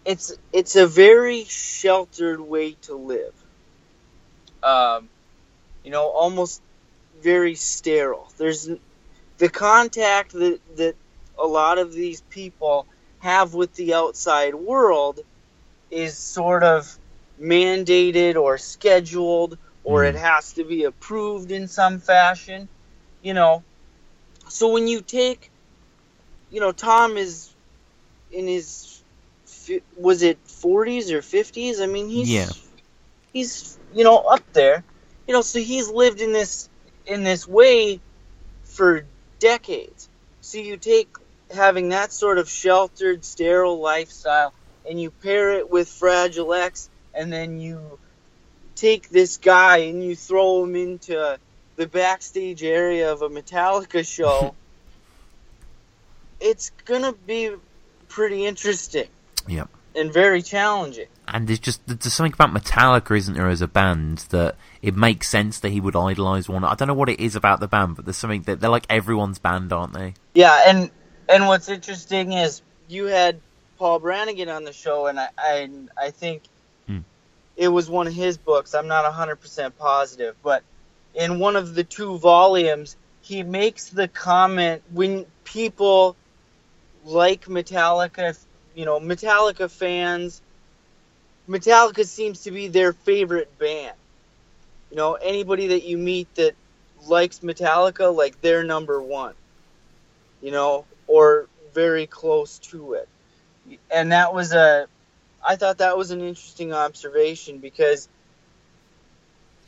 it's 0.05 0.33
it's 0.51 0.75
a 0.75 0.87
very 0.87 1.45
sheltered 1.45 2.39
way 2.41 2.75
to 2.83 2.95
live. 2.95 3.33
Um 4.63 5.09
you 5.83 5.91
know 5.91 6.07
almost 6.09 6.61
very 7.21 7.55
sterile. 7.55 8.29
There's 8.37 8.69
the 9.39 9.49
contact 9.49 10.33
that 10.33 10.59
that 10.77 10.95
a 11.39 11.47
lot 11.47 11.79
of 11.79 11.93
these 11.93 12.23
people 12.29 12.87
have 13.19 13.53
with 13.53 13.73
the 13.75 13.95
outside 13.95 14.55
world 14.55 15.19
is 15.91 16.19
sort 16.19 16.63
of 16.63 16.87
mandated 17.41 18.35
or 18.37 18.57
scheduled 18.59 19.57
or 19.83 20.03
Mm. 20.03 20.09
it 20.09 20.15
has 20.15 20.53
to 20.53 20.65
be 20.65 20.85
approved 20.85 21.51
in 21.51 21.67
some 21.67 21.99
fashion 21.99 22.69
you 23.21 23.33
know. 23.35 23.65
So 24.49 24.73
when 24.73 24.87
you 24.89 25.01
take 25.03 25.51
you 26.53 26.59
know 26.59 26.71
tom 26.71 27.17
is 27.17 27.53
in 28.31 28.47
his 28.47 29.03
was 29.97 30.21
it 30.21 30.37
40s 30.45 31.09
or 31.11 31.19
50s 31.19 31.81
i 31.81 31.87
mean 31.87 32.07
he's 32.07 32.29
Yeah. 32.29 32.49
he's 33.33 33.77
you 33.93 34.03
know 34.03 34.17
up 34.17 34.43
there. 34.53 34.83
You 35.27 35.33
know 35.33 35.41
so 35.41 35.59
he's 35.59 35.89
lived 35.89 36.21
in 36.21 36.31
this 36.31 36.69
in 37.05 37.23
this 37.23 37.47
way 37.47 37.99
for 38.63 39.05
decades. 39.39 40.09
So 40.41 40.57
you 40.57 40.77
take 40.77 41.09
having 41.53 41.89
that 41.89 42.11
sort 42.11 42.37
of 42.37 42.49
sheltered 42.49 43.23
sterile 43.25 43.79
lifestyle 43.79 44.53
and 44.87 44.99
you 45.01 45.11
pair 45.11 45.53
it 45.53 45.69
with 45.69 45.87
fragile 45.87 46.53
x 46.53 46.89
and 47.13 47.31
then 47.31 47.59
you 47.59 47.99
take 48.75 49.09
this 49.09 49.37
guy 49.37 49.77
and 49.77 50.03
you 50.03 50.15
throw 50.15 50.63
him 50.63 50.75
into 50.75 51.37
the 51.75 51.87
backstage 51.87 52.63
area 52.63 53.11
of 53.11 53.21
a 53.21 53.29
metallica 53.29 54.05
show 54.07 54.55
it's 56.43 56.69
gonna 56.85 57.13
be 57.25 57.51
pretty 58.09 58.45
interesting 58.45 59.07
Yep. 59.47 59.69
and 59.95 60.13
very 60.13 60.41
challenging 60.41 61.07
And 61.27 61.47
there's 61.47 61.59
just 61.59 61.81
there's 61.87 62.13
something 62.13 62.33
about 62.33 62.53
Metallica, 62.53 63.17
isn't 63.17 63.33
there, 63.33 63.47
as 63.49 63.61
a 63.61 63.67
band 63.67 64.19
that 64.29 64.55
it 64.81 64.95
makes 64.95 65.29
sense 65.29 65.59
that 65.61 65.69
he 65.69 65.79
would 65.79 65.95
idolize 65.95 66.47
one. 66.49 66.63
I 66.65 66.75
don't 66.75 66.87
know 66.89 66.93
what 66.93 67.09
it 67.09 67.19
is 67.19 67.35
about 67.35 67.59
the 67.61 67.67
band, 67.67 67.95
but 67.95 68.05
there's 68.05 68.17
something 68.17 68.41
that 68.43 68.59
they're 68.59 68.69
like 68.69 68.85
everyone's 68.89 69.39
band, 69.39 69.71
aren't 69.73 69.93
they? 69.93 70.13
Yeah, 70.33 70.61
and 70.67 70.91
and 71.29 71.47
what's 71.47 71.69
interesting 71.69 72.33
is 72.33 72.61
you 72.89 73.05
had 73.05 73.39
Paul 73.79 73.99
Brannigan 73.99 74.49
on 74.49 74.65
the 74.65 74.73
show, 74.73 75.07
and 75.07 75.17
I 75.19 75.29
I, 75.37 75.69
I 75.97 76.11
think 76.11 76.43
Hmm. 76.87 76.99
it 77.55 77.69
was 77.69 77.89
one 77.89 78.07
of 78.07 78.13
his 78.13 78.37
books. 78.37 78.73
I'm 78.75 78.87
not 78.87 79.05
100 79.05 79.37
percent 79.37 79.77
positive, 79.79 80.35
but 80.43 80.61
in 81.15 81.39
one 81.39 81.55
of 81.55 81.73
the 81.73 81.83
two 81.85 82.17
volumes, 82.17 82.97
he 83.21 83.43
makes 83.43 83.87
the 83.89 84.07
comment 84.09 84.81
when 84.91 85.25
people 85.45 86.17
like 87.05 87.45
Metallica, 87.45 88.37
you 88.75 88.85
know, 88.85 88.99
Metallica 88.99 89.69
fans. 89.69 90.41
Metallica 91.47 92.05
seems 92.05 92.43
to 92.43 92.51
be 92.51 92.67
their 92.67 92.93
favorite 92.93 93.57
band. 93.59 93.95
You 94.89 94.97
know, 94.97 95.13
anybody 95.15 95.67
that 95.67 95.83
you 95.83 95.97
meet 95.97 96.33
that 96.35 96.55
likes 97.07 97.39
Metallica, 97.39 98.15
like 98.15 98.39
they're 98.41 98.63
number 98.63 99.01
one 99.01 99.33
you 100.43 100.51
know, 100.51 100.85
or 101.07 101.47
very 101.73 102.05
close 102.05 102.59
to 102.59 102.93
it. 102.93 103.07
And 103.89 104.11
that 104.11 104.33
was 104.33 104.51
a, 104.51 104.87
I 105.47 105.55
thought 105.55 105.77
that 105.79 105.97
was 105.97 106.11
an 106.11 106.19
interesting 106.19 106.73
observation 106.73 107.59
because 107.59 108.09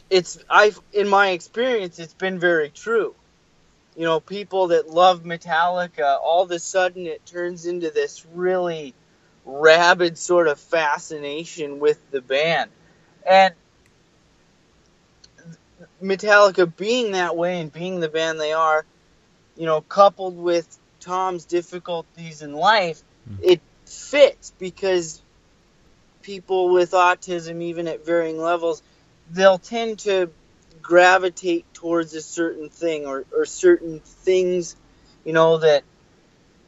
it's, 0.09 0.37
I, 0.49 0.73
in 0.93 1.07
my 1.07 1.29
experience, 1.29 1.97
it's 1.97 2.13
been 2.13 2.39
very 2.39 2.69
true. 2.69 3.15
You 3.95 4.03
know, 4.03 4.19
people 4.19 4.67
that 4.67 4.89
love 4.89 5.23
Metallica, 5.23 6.17
all 6.21 6.43
of 6.43 6.51
a 6.51 6.59
sudden 6.59 7.05
it 7.07 7.25
turns 7.25 7.65
into 7.65 7.91
this 7.91 8.25
really 8.33 8.93
rabid 9.45 10.17
sort 10.17 10.47
of 10.47 10.59
fascination 10.59 11.79
with 11.79 11.99
the 12.11 12.21
band. 12.21 12.71
And 13.29 13.53
Metallica 16.01 16.73
being 16.75 17.13
that 17.13 17.35
way 17.37 17.61
and 17.61 17.71
being 17.71 17.99
the 17.99 18.09
band 18.09 18.39
they 18.39 18.53
are, 18.53 18.85
you 19.55 19.65
know, 19.65 19.81
coupled 19.81 20.37
with 20.37 20.77
Tom's 20.99 21.45
difficulties 21.45 22.41
in 22.41 22.53
life, 22.53 23.01
Mm. 23.29 23.39
it 23.43 23.61
fits 23.85 24.53
because 24.59 25.21
people 26.21 26.69
with 26.69 26.91
autism, 26.91 27.61
even 27.61 27.87
at 27.87 28.05
varying 28.05 28.39
levels, 28.39 28.81
they'll 29.31 29.57
tend 29.57 29.99
to 29.99 30.29
gravitate 30.85 31.65
towards 31.73 32.13
a 32.13 32.21
certain 32.21 32.69
thing 32.69 33.07
or, 33.07 33.25
or 33.35 33.45
certain 33.45 33.99
things, 33.99 34.75
you 35.23 35.33
know, 35.33 35.57
that 35.57 35.83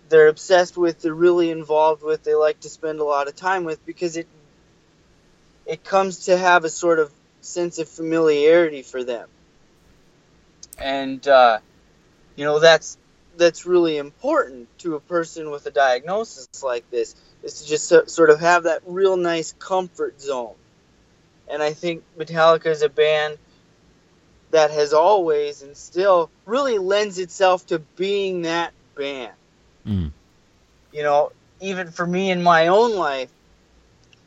they're 0.10 0.28
obsessed 0.28 0.76
with, 0.76 1.02
they're 1.02 1.14
really 1.14 1.52
involved 1.52 2.02
with, 2.02 2.24
they 2.24 2.34
like 2.34 2.60
to 2.62 2.70
spend 2.70 3.00
a 3.00 3.04
lot 3.04 3.28
of 3.28 3.36
time 3.36 3.64
with 3.64 3.86
because 3.86 4.18
it 4.18 4.28
it 5.68 5.84
comes 5.84 6.26
to 6.26 6.38
have 6.38 6.64
a 6.64 6.70
sort 6.70 6.98
of 6.98 7.12
sense 7.42 7.78
of 7.78 7.90
familiarity 7.90 8.82
for 8.82 9.04
them. 9.04 9.28
And 10.80 11.26
uh, 11.28 11.60
you 12.36 12.46
know 12.46 12.60
that's 12.60 12.98
that's 13.36 13.68
really 13.68 13.98
important 13.98 14.68
to 14.80 14.96
a 14.96 15.00
person 15.00 15.52
with 15.52 15.66
a 15.68 15.72
diagnosis 15.72 16.64
like 16.64 16.90
this 16.90 17.16
is 17.44 17.62
to 17.62 17.68
just 17.68 17.88
so, 17.88 18.06
sort 18.06 18.32
of 18.32 18.40
have 18.40 18.64
that 18.64 18.82
real 18.88 19.16
nice 19.16 19.54
comfort 19.60 20.20
zone. 20.20 20.56
And 21.48 21.62
I 21.62 21.74
think 21.74 22.04
Metallica 22.18 22.68
is 22.68 22.82
a 22.82 22.90
band 22.90 23.38
that 24.52 24.72
has 24.72 24.94
always 24.94 25.62
and 25.62 25.76
still 25.76 26.30
really 26.46 26.78
lends 26.78 27.20
itself 27.20 27.66
to 27.68 27.80
being 27.80 28.44
that 28.44 28.74
band. 28.96 29.34
Mm. 29.86 30.12
You 30.92 31.04
know, 31.04 31.32
even 31.60 31.92
for 31.92 32.06
me 32.06 32.32
in 32.32 32.42
my 32.42 32.68
own 32.68 32.96
life, 32.96 33.30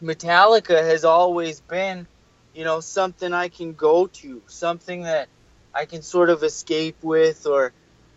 Metallica 0.03 0.83
has 0.83 1.05
always 1.05 1.61
been, 1.61 2.07
you 2.55 2.65
know, 2.65 2.81
something 2.81 3.33
I 3.33 3.49
can 3.49 3.75
go 3.75 4.07
to, 4.07 4.43
something 4.47 5.03
that 5.03 5.29
I 5.75 5.85
can 5.85 6.03
sort 6.03 6.31
of 6.31 6.43
escape 6.43 6.97
with, 7.03 7.47
or, 7.47 7.73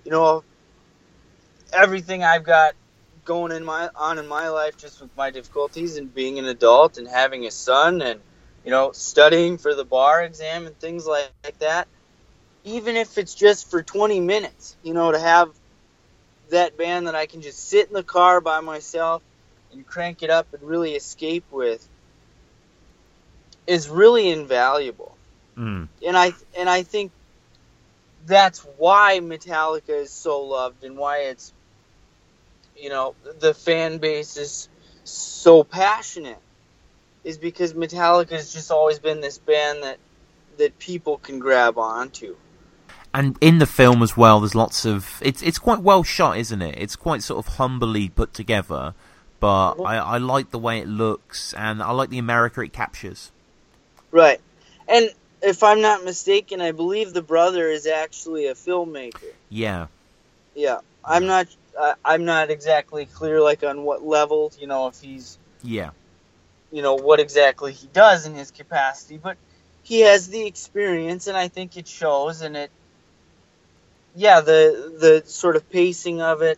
you 0.06 0.12
know, 0.12 0.44
everything 1.72 2.24
I've 2.24 2.44
got 2.44 2.76
going 3.26 3.52
in 3.52 3.64
my 3.64 3.90
on 3.96 4.20
in 4.20 4.28
my 4.28 4.50
life 4.50 4.78
just 4.78 5.02
with 5.02 5.16
my 5.16 5.32
difficulties 5.32 5.98
and 5.98 6.14
being 6.14 6.40
an 6.40 6.46
adult 6.46 6.98
and 6.98 7.08
having 7.08 7.46
a 7.46 7.52
son 7.52 8.02
and 8.02 8.20
you 8.66 8.72
know 8.72 8.92
studying 8.92 9.58
for 9.58 9.76
the 9.76 9.86
bar 9.86 10.24
exam 10.24 10.66
and 10.66 10.78
things 10.80 11.06
like, 11.06 11.30
like 11.44 11.60
that 11.60 11.88
even 12.64 12.96
if 12.96 13.18
it's 13.18 13.36
just 13.36 13.70
for 13.70 13.84
20 13.84 14.20
minutes 14.20 14.76
you 14.84 14.94
know 14.94 15.12
to 15.12 15.20
have 15.20 15.50
that 16.50 16.78
band 16.78 17.08
that 17.08 17.16
I 17.16 17.26
can 17.26 17.42
just 17.42 17.70
sit 17.70 17.88
in 17.88 17.94
the 17.94 18.04
car 18.04 18.42
by 18.42 18.62
myself 18.62 19.22
and 19.72 19.86
crank 19.86 20.24
it 20.24 20.30
up 20.30 20.48
and 20.54 20.64
really 20.64 20.94
escape 20.94 21.46
with 21.52 21.88
is 23.68 23.90
really 23.90 24.30
invaluable. 24.30 25.18
Mm. 25.58 25.88
And 26.06 26.18
I 26.18 26.34
and 26.58 26.70
I 26.70 26.84
think 26.84 27.12
that's 28.26 28.60
why 28.78 29.20
Metallica 29.22 29.90
is 29.90 30.12
so 30.12 30.44
loved 30.44 30.84
and 30.84 30.98
why 30.98 31.20
it's 31.24 31.54
you 32.78 32.90
know 32.90 33.16
the 33.40 33.54
fan 33.54 33.98
base 33.98 34.38
is 34.38 34.70
so 35.04 35.64
passionate 35.64 36.40
is 37.24 37.38
because 37.38 37.74
Metallica 37.74 38.32
has 38.32 38.54
just 38.54 38.72
always 38.72 39.00
been 39.00 39.22
this 39.22 39.38
band 39.38 39.84
that 39.84 39.98
that 40.58 40.78
people 40.78 41.18
can 41.18 41.40
grab 41.40 41.78
onto 41.78 42.36
and 43.14 43.38
in 43.42 43.60
the 43.60 43.66
film 43.66 44.02
as 44.02 44.18
well, 44.18 44.40
there's 44.40 44.56
lots 44.56 44.86
of 44.86 45.20
it's 45.22 45.42
it's 45.44 45.60
quite 45.60 45.80
well 45.80 46.04
shot, 46.04 46.38
isn't 46.38 46.62
it? 46.62 46.76
It's 46.78 46.96
quite 46.96 47.22
sort 47.22 47.46
of 47.46 47.54
humbly 47.56 48.10
put 48.10 48.34
together, 48.34 48.96
but 49.40 49.74
I, 49.74 49.98
I 49.98 50.18
like 50.18 50.50
the 50.50 50.58
way 50.58 50.80
it 50.80 50.88
looks, 50.88 51.54
and 51.54 51.84
I 51.84 51.92
like 51.92 52.10
the 52.10 52.18
America 52.18 52.62
it 52.62 52.74
captures. 52.74 53.32
Right, 54.10 54.42
and 54.88 55.12
if 55.44 55.62
I'm 55.62 55.82
not 55.82 56.04
mistaken, 56.04 56.60
I 56.60 56.72
believe 56.72 57.14
the 57.14 57.22
brother 57.22 57.70
is 57.70 57.86
actually 57.86 58.48
a 58.48 58.56
filmmaker. 58.56 59.34
Yeah, 59.50 59.88
yeah. 60.56 60.80
I'm 61.06 61.28
not 61.28 61.48
uh, 61.80 61.94
I'm 62.04 62.26
not 62.26 62.50
exactly 62.50 63.06
clear 63.06 63.42
like 63.42 63.64
on 63.64 63.84
what 63.84 64.04
level, 64.04 64.52
you 64.60 64.66
know, 64.66 64.88
if 64.88 65.00
he's 65.02 65.38
yeah, 65.62 65.92
you 66.74 66.82
know 66.82 66.96
what 66.96 67.20
exactly 67.20 67.72
he 67.72 67.88
does 67.94 68.26
in 68.26 68.34
his 68.34 68.52
capacity, 68.52 69.18
but 69.18 69.38
he 69.84 70.02
has 70.02 70.28
the 70.28 70.46
experience, 70.46 71.28
and 71.28 71.38
I 71.38 71.48
think 71.48 71.78
it 71.78 71.88
shows, 71.88 72.42
and 72.42 72.58
it 72.58 72.72
yeah, 74.16 74.42
the 74.42 74.94
the 75.00 75.24
sort 75.30 75.56
of 75.56 75.70
pacing 75.70 76.22
of 76.22 76.42
it, 76.42 76.58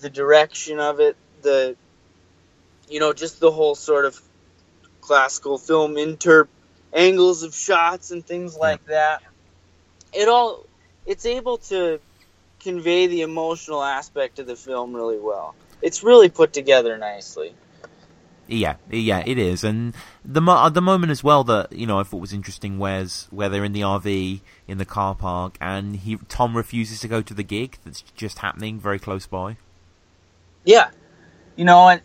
the 0.00 0.10
direction 0.10 0.80
of 0.80 1.00
it, 1.00 1.16
the 1.42 1.76
you 2.88 3.00
know, 3.00 3.12
just 3.12 3.38
the 3.38 3.50
whole 3.50 3.74
sort 3.74 4.06
of 4.06 4.20
classical 5.00 5.58
film 5.58 5.96
inter 5.96 6.48
angles 6.92 7.42
of 7.42 7.54
shots 7.54 8.10
and 8.10 8.26
things 8.26 8.56
like 8.56 8.84
that. 8.86 9.22
It 10.12 10.28
all 10.28 10.64
it's 11.06 11.26
able 11.26 11.58
to 11.58 12.00
convey 12.60 13.06
the 13.06 13.22
emotional 13.22 13.82
aspect 13.82 14.38
of 14.38 14.46
the 14.46 14.56
film 14.56 14.94
really 14.94 15.18
well. 15.18 15.54
It's 15.82 16.02
really 16.02 16.28
put 16.30 16.52
together 16.52 16.98
nicely. 16.98 17.54
Yeah, 18.52 18.76
yeah, 18.90 19.22
it 19.24 19.38
is, 19.38 19.62
and 19.62 19.94
the 20.24 20.40
mo- 20.40 20.68
the 20.70 20.82
moment 20.82 21.12
as 21.12 21.22
well 21.22 21.44
that 21.44 21.72
you 21.72 21.86
know 21.86 22.00
I 22.00 22.02
thought 22.02 22.20
was 22.20 22.32
interesting 22.32 22.80
was 22.80 23.28
where 23.30 23.48
they're 23.48 23.64
in 23.64 23.72
the 23.72 23.82
RV 23.82 24.40
in 24.66 24.78
the 24.78 24.84
car 24.84 25.14
park, 25.14 25.56
and 25.60 25.94
he 25.94 26.16
Tom 26.28 26.56
refuses 26.56 26.98
to 27.00 27.08
go 27.08 27.22
to 27.22 27.32
the 27.32 27.44
gig 27.44 27.78
that's 27.84 28.02
just 28.16 28.40
happening 28.40 28.80
very 28.80 28.98
close 28.98 29.24
by. 29.24 29.56
Yeah, 30.64 30.90
you 31.54 31.64
know, 31.64 31.88
and 31.88 32.02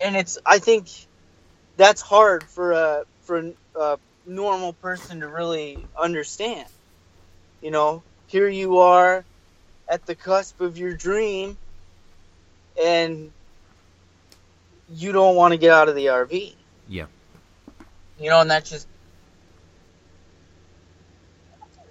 and 0.00 0.16
it's 0.16 0.38
I 0.46 0.58
think 0.58 0.88
that's 1.76 2.00
hard 2.00 2.42
for 2.42 2.72
a 2.72 3.04
for 3.24 3.52
a 3.78 3.98
normal 4.24 4.72
person 4.72 5.20
to 5.20 5.28
really 5.28 5.86
understand. 6.00 6.68
You 7.60 7.72
know, 7.72 8.02
here 8.26 8.48
you 8.48 8.78
are 8.78 9.22
at 9.86 10.06
the 10.06 10.14
cusp 10.14 10.62
of 10.62 10.78
your 10.78 10.94
dream, 10.94 11.58
and 12.82 13.30
you 14.92 15.12
don't 15.12 15.36
want 15.36 15.52
to 15.52 15.58
get 15.58 15.70
out 15.70 15.88
of 15.88 15.94
the 15.94 16.06
RV. 16.06 16.54
Yeah. 16.88 17.06
You 18.18 18.30
know, 18.30 18.40
and 18.40 18.50
that's 18.50 18.70
just 18.70 18.86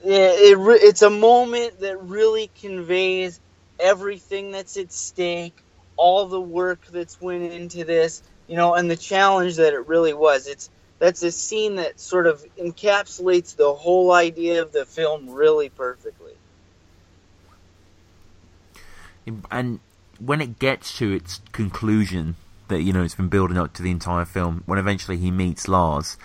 it, 0.04 0.12
it, 0.12 0.58
it's 0.84 1.02
a 1.02 1.10
moment 1.10 1.80
that 1.80 2.02
really 2.04 2.50
conveys 2.60 3.40
everything 3.80 4.52
that's 4.52 4.78
at 4.78 4.92
stake, 4.92 5.58
all 5.96 6.28
the 6.28 6.42
work 6.42 6.86
that's 6.88 7.20
went 7.22 7.52
into 7.52 7.84
this, 7.84 8.22
you 8.48 8.56
know, 8.56 8.74
and 8.74 8.90
the 8.90 8.98
challenge 8.98 9.56
that 9.56 9.74
it 9.74 9.88
really 9.88 10.14
was. 10.14 10.48
It's 10.48 10.70
that's 11.00 11.24
a 11.24 11.32
scene 11.32 11.76
that 11.76 12.00
sort 12.00 12.28
of 12.28 12.46
encapsulates 12.58 13.56
the 13.56 13.74
whole 13.74 14.12
idea 14.12 14.62
of 14.62 14.72
the 14.72 14.86
film 14.86 15.30
really 15.30 15.70
perfectly. 15.70 16.34
And 19.50 19.80
when 20.20 20.42
it 20.42 20.60
gets 20.60 20.98
to 20.98 21.12
its 21.12 21.42
conclusion, 21.52 22.36
that 22.74 22.82
you 22.82 22.92
know 22.92 23.04
it's 23.04 23.16
been 23.16 23.30
building 23.30 23.58
up 23.58 23.74
to 23.74 23.84
the 23.84 23.92
entire 23.92 24.26
film. 24.26 24.64
When 24.66 24.80
eventually 24.80 25.18
he 25.18 25.32
meets 25.32 25.68
Lars, 25.68 26.18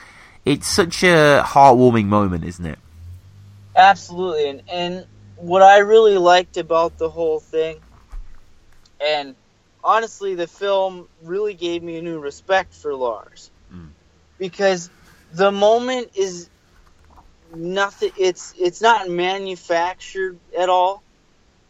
it's 0.44 0.66
such 0.66 1.02
a 1.02 1.42
heartwarming 1.44 2.06
moment, 2.06 2.44
isn't 2.44 2.64
it? 2.64 2.78
Absolutely, 3.76 4.48
and 4.48 4.62
and 4.72 5.06
what 5.36 5.62
I 5.62 5.78
really 5.78 6.18
liked 6.18 6.56
about 6.56 6.98
the 6.98 7.08
whole 7.08 7.38
thing, 7.38 7.80
and 9.00 9.34
honestly, 9.84 10.34
the 10.34 10.46
film 10.46 11.06
really 11.22 11.54
gave 11.54 11.82
me 11.82 11.98
a 11.98 12.02
new 12.02 12.18
respect 12.18 12.74
for 12.74 12.94
Lars, 12.94 13.50
mm. 13.72 13.88
because 14.38 14.90
the 15.32 15.52
moment 15.52 16.10
is 16.14 16.48
nothing. 17.54 18.12
It's 18.16 18.54
it's 18.58 18.80
not 18.80 19.08
manufactured 19.08 20.38
at 20.58 20.68
all. 20.68 21.02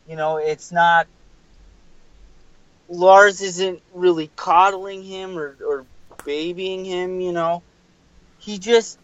You 0.09 0.17
know, 0.17 0.37
it's 0.37 0.73
not 0.73 1.07
Lars 2.89 3.43
isn't 3.43 3.83
really 3.95 4.31
coddling 4.35 5.03
him 5.03 5.39
or, 5.39 5.57
or 5.65 5.85
babying 6.25 6.85
him, 6.85 7.21
you 7.21 7.33
know. 7.33 7.63
He 8.39 8.59
just 8.59 8.99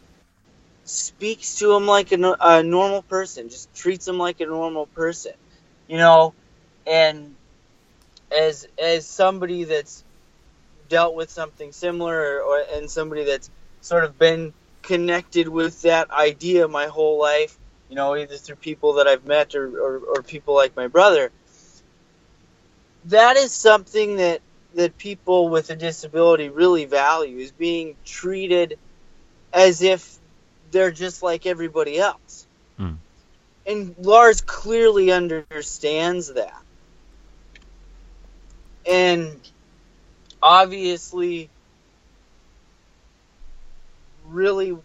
speaks 0.85 1.57
to 1.57 1.75
him 1.75 1.87
like 1.87 2.13
a, 2.13 2.37
a 2.41 2.63
normal 2.63 3.03
person, 3.03 3.49
just 3.49 3.73
treats 3.75 4.07
him 4.07 4.19
like 4.19 4.41
a 4.41 4.47
normal 4.47 4.87
person, 4.87 5.33
you 5.89 5.99
know. 5.99 6.35
And 6.87 7.35
as 8.37 8.67
as 8.83 9.07
somebody 9.07 9.65
that's 9.65 10.05
dealt 10.89 11.15
with 11.15 11.31
something 11.31 11.73
similar, 11.73 12.41
or, 12.41 12.41
or 12.43 12.65
and 12.73 12.91
somebody 12.91 13.25
that's 13.25 13.51
sort 13.81 14.05
of 14.05 14.19
been 14.19 14.53
connected 14.83 15.49
with 15.49 15.83
that 15.83 16.11
idea 16.11 16.69
my 16.69 16.87
whole 16.87 17.19
life, 17.19 17.59
you 17.89 17.97
know, 17.97 18.17
either 18.17 18.37
through 18.37 18.57
people 18.57 18.95
that 18.95 19.07
I've 19.07 19.27
met 19.27 19.55
or, 19.55 19.67
or, 19.79 19.99
or 19.99 20.23
people 20.23 20.55
like 20.55 20.77
my 20.77 20.89
brother 20.89 21.31
that 23.07 23.37
is 23.37 23.53
something 23.53 24.17
that 24.17 24.41
that 24.75 24.99
people 24.99 25.49
with 25.49 25.71
a 25.71 25.77
disability 25.77 26.49
really 26.49 26.85
value 26.85 27.39
is 27.39 27.53
being 27.53 27.95
treated 28.05 28.79
as 29.53 29.83
if 29.83 30.19
they're 30.73 30.91
just 30.91 31.23
like 31.23 31.47
everybody 31.47 31.99
else. 31.99 32.47
Mm. 32.79 32.97
And 33.67 33.95
Lars 33.99 34.41
clearly 34.41 35.13
understands 35.13 36.35
that. 36.35 36.61
And 38.87 39.41
obviously 40.43 41.49
really 44.27 44.77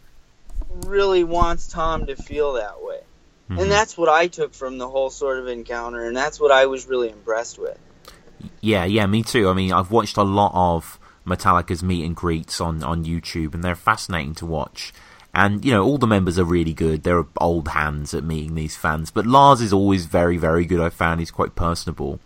really 0.86 1.24
wants 1.24 1.68
Tom 1.68 2.06
to 2.06 2.16
feel 2.16 2.54
that 2.54 2.82
way. 2.82 3.00
Mm-hmm. 3.50 3.62
And 3.62 3.72
that's 3.72 3.98
what 3.98 4.08
I 4.08 4.28
took 4.28 4.54
from 4.54 4.78
the 4.78 4.88
whole 4.88 5.10
sort 5.10 5.40
of 5.40 5.48
encounter 5.48 6.06
and 6.06 6.16
that's 6.16 6.40
what 6.40 6.52
I 6.52 6.68
was 6.68 6.88
really 6.88 7.10
impressed 7.10 7.58
with. 7.58 7.78
Yeah, 8.62 8.86
yeah, 8.86 9.06
me 9.06 9.24
too. 9.24 9.50
I 9.50 9.54
mean, 9.54 9.72
I've 9.74 9.92
watched 9.92 10.18
a 10.18 10.24
lot 10.24 10.52
of 10.54 11.00
Metallica's 11.26 11.84
meet 11.84 12.06
and 12.06 12.16
greets 12.16 12.60
on 12.60 12.84
on 12.84 13.06
YouTube, 13.06 13.54
and 13.54 13.64
they're 13.64 13.76
fascinating 13.76 14.36
to 14.36 14.46
watch. 14.46 14.94
And 15.34 15.64
you 15.64 15.72
know, 15.72 15.84
all 15.84 15.98
the 15.98 16.08
members 16.08 16.40
are 16.40 16.44
really 16.44 16.74
good. 16.74 17.04
They're 17.04 17.26
old 17.40 17.70
hands 17.70 18.14
at 18.14 18.24
meeting 18.24 18.56
these 18.56 18.76
fans, 18.76 19.12
but 19.12 19.26
Lars 19.26 19.62
is 19.62 19.72
always 19.72 20.06
very, 20.06 20.38
very 20.38 20.66
good. 20.66 20.80
I 20.80 20.90
found 20.90 21.20
he's 21.20 21.32
quite 21.32 21.56
personable. 21.56 22.20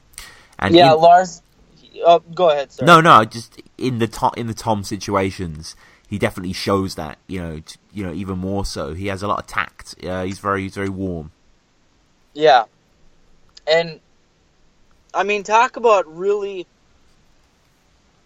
And 0.57 0.73
yeah, 0.73 0.93
in, 0.93 0.99
Lars. 0.99 1.41
Oh, 2.05 2.19
go 2.33 2.49
ahead. 2.49 2.71
Sir. 2.71 2.85
No, 2.85 3.01
no, 3.01 3.25
just 3.25 3.61
in 3.77 3.99
the 3.99 4.07
to, 4.07 4.31
in 4.37 4.47
the 4.47 4.53
Tom 4.53 4.83
situations, 4.83 5.75
he 6.07 6.17
definitely 6.17 6.53
shows 6.53 6.95
that. 6.95 7.17
You 7.27 7.41
know, 7.41 7.59
t- 7.59 7.79
you 7.93 8.05
know, 8.05 8.13
even 8.13 8.37
more 8.39 8.65
so. 8.65 8.93
He 8.93 9.07
has 9.07 9.21
a 9.21 9.27
lot 9.27 9.39
of 9.39 9.47
tact. 9.47 9.95
Uh, 10.03 10.23
he's 10.23 10.39
very, 10.39 10.63
he's 10.63 10.75
very 10.75 10.89
warm. 10.89 11.31
Yeah, 12.33 12.63
and 13.67 13.99
I 15.13 15.23
mean, 15.23 15.43
talk 15.43 15.77
about 15.77 16.17
really, 16.17 16.65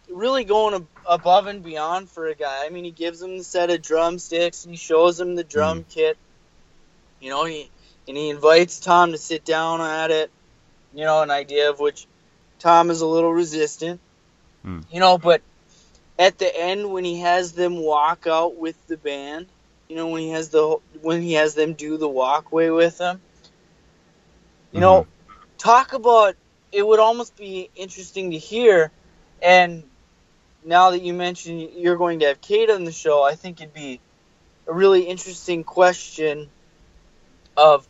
really 0.09 0.45
going 0.45 0.87
above 1.05 1.47
and 1.47 1.63
beyond 1.63 2.09
for 2.09 2.27
a 2.27 2.35
guy. 2.35 2.65
I 2.65 2.69
mean, 2.69 2.85
he 2.85 2.91
gives 2.91 3.21
him 3.21 3.37
the 3.37 3.43
set 3.43 3.69
of 3.69 3.81
drumsticks 3.81 4.63
and 4.63 4.73
he 4.73 4.77
shows 4.77 5.19
him 5.19 5.35
the 5.35 5.43
drum 5.43 5.83
mm. 5.83 5.89
kit. 5.89 6.17
You 7.19 7.29
know, 7.29 7.45
he 7.45 7.69
and 8.07 8.15
he 8.15 8.29
invites 8.29 8.79
Tom 8.79 9.11
to 9.11 9.17
sit 9.17 9.43
down 9.43 9.81
at 9.81 10.11
it. 10.11 10.31
You 10.93 11.03
know, 11.03 11.21
an 11.21 11.31
idea 11.31 11.69
of 11.69 11.79
which 11.79 12.07
Tom 12.59 12.89
is 12.89 13.01
a 13.01 13.07
little 13.07 13.33
resistant. 13.33 13.99
Mm. 14.65 14.85
You 14.91 14.99
know, 14.99 15.17
but 15.17 15.41
at 16.17 16.37
the 16.37 16.55
end 16.55 16.91
when 16.91 17.03
he 17.03 17.19
has 17.19 17.51
them 17.51 17.77
walk 17.77 18.27
out 18.27 18.55
with 18.55 18.75
the 18.87 18.97
band, 18.97 19.47
you 19.89 19.95
know, 19.95 20.07
when 20.07 20.21
he 20.21 20.29
has 20.29 20.49
the 20.49 20.77
when 21.01 21.21
he 21.21 21.33
has 21.33 21.55
them 21.55 21.73
do 21.73 21.97
the 21.97 22.07
walkway 22.07 22.69
with 22.69 22.99
him, 22.99 23.21
you 24.71 24.79
mm-hmm. 24.79 24.81
know, 24.81 25.07
talk 25.57 25.93
about 25.93 26.35
it 26.77 26.85
would 26.85 26.99
almost 26.99 27.35
be 27.35 27.71
interesting 27.75 28.29
to 28.31 28.37
hear. 28.37 28.91
And 29.41 29.81
now 30.63 30.91
that 30.91 31.01
you 31.01 31.11
mentioned 31.11 31.71
you're 31.73 31.97
going 31.97 32.19
to 32.19 32.27
have 32.27 32.39
Kate 32.39 32.69
on 32.69 32.83
the 32.83 32.91
show, 32.91 33.23
I 33.23 33.33
think 33.33 33.59
it'd 33.59 33.73
be 33.73 33.99
a 34.67 34.73
really 34.73 35.01
interesting 35.01 35.63
question 35.63 36.51
of 37.57 37.87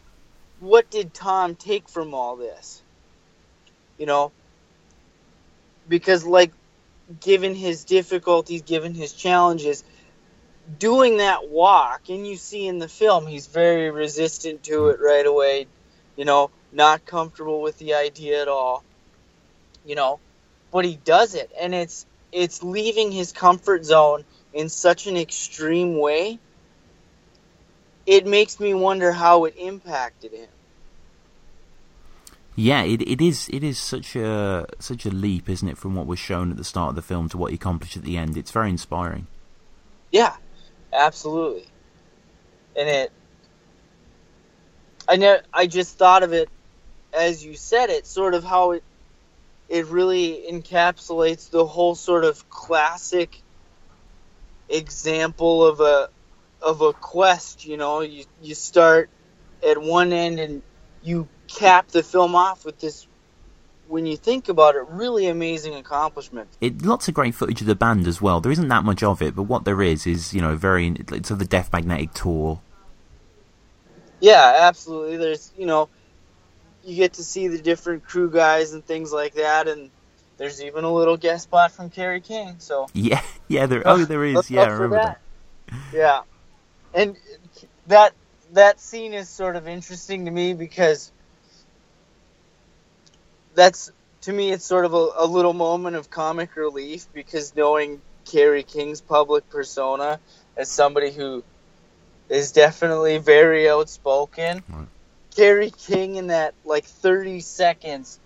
what 0.62 0.89
did 0.89 1.13
Tom 1.13 1.56
take 1.56 1.89
from 1.89 2.13
all 2.13 2.38
this? 2.38 2.82
You 3.98 4.06
know, 4.06 4.32
because 5.89 6.24
like 6.24 6.53
given 7.20 7.56
his 7.56 7.84
difficulties, 7.84 8.62
given 8.62 8.94
his 8.94 9.12
challenges, 9.12 9.84
doing 10.79 11.17
that 11.17 11.50
walk, 11.50 12.03
and 12.08 12.25
you 12.25 12.38
see 12.38 12.65
in 12.65 12.79
the 12.79 12.88
film 12.88 13.27
he's 13.27 13.48
very 13.48 13.91
resistant 13.91 14.63
to 14.63 14.88
it 14.88 15.01
right 15.01 15.25
away. 15.25 15.67
You 16.15 16.24
know, 16.24 16.51
not 16.72 17.06
comfortable 17.06 17.62
with 17.62 17.78
the 17.78 17.94
idea 17.94 18.42
at 18.42 18.48
all. 18.48 18.84
You 19.86 19.96
know, 19.96 20.20
but 20.72 20.86
he 20.86 20.96
does 20.96 21.36
it, 21.36 21.52
and 21.60 21.74
it's 21.74 22.06
it's 22.32 22.62
leaving 22.64 23.12
his 23.12 23.32
comfort 23.32 23.86
zone 23.86 24.26
in 24.54 24.70
such 24.70 25.08
an 25.08 25.18
extreme 25.18 25.98
way. 25.98 26.40
It 28.06 28.26
makes 28.26 28.60
me 28.60 28.74
wonder 28.74 29.12
how 29.12 29.46
it 29.46 29.56
impacted 29.58 30.32
him. 30.32 30.48
Yeah, 32.56 32.84
it 32.84 33.02
it 33.02 33.22
is 33.22 33.50
it 33.54 33.64
is 33.64 33.78
such 33.78 34.16
a 34.16 34.66
such 34.80 35.06
a 35.06 35.10
leap, 35.10 35.48
isn't 35.48 35.68
it, 35.68 35.78
from 35.78 35.96
what 35.96 36.08
was 36.08 36.20
shown 36.20 36.52
at 36.52 36.58
the 36.58 36.64
start 36.64 36.90
of 36.90 36.96
the 36.96 37.02
film 37.02 37.30
to 37.30 37.38
what 37.38 37.52
he 37.52 37.56
accomplished 37.56 37.96
at 37.96 38.04
the 38.04 38.18
end. 38.18 38.36
It's 38.36 38.52
very 38.52 38.70
inspiring. 38.70 39.28
Yeah, 40.12 40.36
absolutely. 40.92 41.68
And 42.76 42.90
it 42.90 43.12
I 45.08 45.16
know 45.18 45.40
I 45.54 45.68
just 45.68 45.98
thought 45.98 46.24
of 46.24 46.34
it 46.34 46.50
as 47.18 47.44
you 47.44 47.56
said 47.56 47.90
it, 47.90 48.06
sort 48.06 48.34
of 48.34 48.44
how 48.44 48.72
it 48.72 48.84
it 49.70 49.88
really 49.88 50.46
encapsulates 50.50 51.50
the 51.50 51.66
whole 51.66 51.96
sort 51.96 52.24
of 52.24 52.50
classic 52.50 53.42
example 54.70 55.66
of 55.66 55.82
a 55.82 56.10
of 56.62 56.82
a 56.82 56.94
quest. 56.94 57.66
You 57.66 57.77
know, 57.77 58.01
you 58.01 58.25
you 58.42 58.56
start 58.56 59.10
at 59.68 59.82
one 59.82 60.14
end 60.14 60.40
and 60.40 60.62
you 61.03 61.27
cap 61.48 61.90
the 61.90 62.03
film 62.03 62.36
off 62.36 62.66
with 62.66 62.80
this. 62.80 63.08
When 63.88 64.06
you 64.06 64.18
think 64.18 64.50
about 64.50 64.75
it, 64.75 64.86
really 64.90 65.27
amazing 65.27 65.74
accomplishment. 65.74 66.50
It 66.60 66.82
lots 66.82 67.08
of 67.08 67.14
great 67.14 67.34
footage 67.34 67.62
of 67.62 67.68
the 67.68 67.75
band 67.75 68.06
as 68.06 68.22
well. 68.22 68.42
There 68.42 68.51
isn't 68.51 68.68
that 68.68 68.84
much 68.84 69.01
of 69.01 69.22
it, 69.22 69.34
but 69.34 69.44
what 69.44 69.64
there 69.64 69.82
is 69.82 70.06
is 70.06 70.34
you 70.34 70.42
know 70.42 70.56
very 70.56 70.88
it's 71.12 71.32
of 71.32 71.40
the 71.40 71.46
Death 71.46 71.72
Magnetic 71.72 72.14
tour. 72.14 72.62
Yeah, 74.20 74.58
absolutely. 74.60 75.18
There's 75.18 75.53
you 75.58 75.66
know 75.66 75.88
you 76.88 76.96
get 76.96 77.14
to 77.14 77.24
see 77.24 77.50
the 77.50 77.58
different 77.58 78.06
crew 78.06 78.30
guys 78.30 78.72
and 78.74 78.84
things 78.84 79.12
like 79.12 79.34
that, 79.34 79.68
and 79.68 79.92
there's 80.38 80.64
even 80.64 80.86
a 80.86 80.94
little 80.94 81.18
guest 81.18 81.44
spot 81.44 81.74
from 81.74 81.90
Kerry 81.90 82.22
King. 82.22 82.56
So 82.60 82.88
yeah, 82.94 83.22
yeah, 83.50 83.66
there. 83.66 83.84
Oh, 83.86 84.06
there 84.06 84.24
is. 84.24 84.50
yeah, 84.50 84.62
I 84.62 84.68
remember 84.68 84.96
that. 84.96 85.22
that. 85.68 85.78
Yeah, 85.94 86.22
and 86.94 87.18
that 87.88 88.14
that 88.54 88.80
scene 88.80 89.14
is 89.14 89.28
sort 89.28 89.58
of 89.58 89.68
interesting 89.68 90.26
to 90.26 90.32
me 90.32 90.54
because 90.54 91.12
that's 93.54 93.92
to 94.22 94.32
me 94.32 94.52
it's 94.52 94.66
sort 94.66 94.86
of 94.86 94.94
a, 94.94 95.10
a 95.18 95.26
little 95.26 95.54
moment 95.54 95.98
of 95.98 96.10
comic 96.10 96.56
relief 96.56 97.08
because 97.14 97.54
knowing 97.54 98.02
Kerry 98.24 98.64
King's 98.64 99.02
public 99.02 99.50
persona 99.50 100.22
as 100.56 100.70
somebody 100.70 101.12
who 101.12 101.44
is 102.30 102.54
definitely 102.54 103.18
very 103.18 103.70
outspoken. 103.70 104.64
Right. 104.70 104.88
Kerry 105.38 105.70
King 105.70 106.16
in 106.16 106.28
that 106.28 106.56
like 106.66 106.86
30 106.86 107.42
seconds 107.42 108.20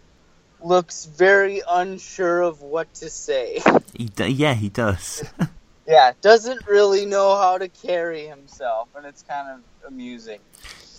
looks 0.64 1.06
very 1.06 1.62
unsure 1.68 2.42
of 2.42 2.62
what 2.62 2.94
to 2.96 3.10
say. 3.10 3.62
He 3.96 4.06
do- 4.06 4.32
yeah, 4.32 4.54
he 4.54 4.70
does. 4.70 5.24
yeah, 5.88 6.14
doesn't 6.22 6.66
really 6.68 7.06
know 7.06 7.36
how 7.36 7.58
to 7.58 7.68
carry 7.68 8.28
himself, 8.28 8.88
and 8.96 9.06
it's 9.06 9.24
kind 9.24 9.50
of 9.50 9.88
amusing. 9.88 10.40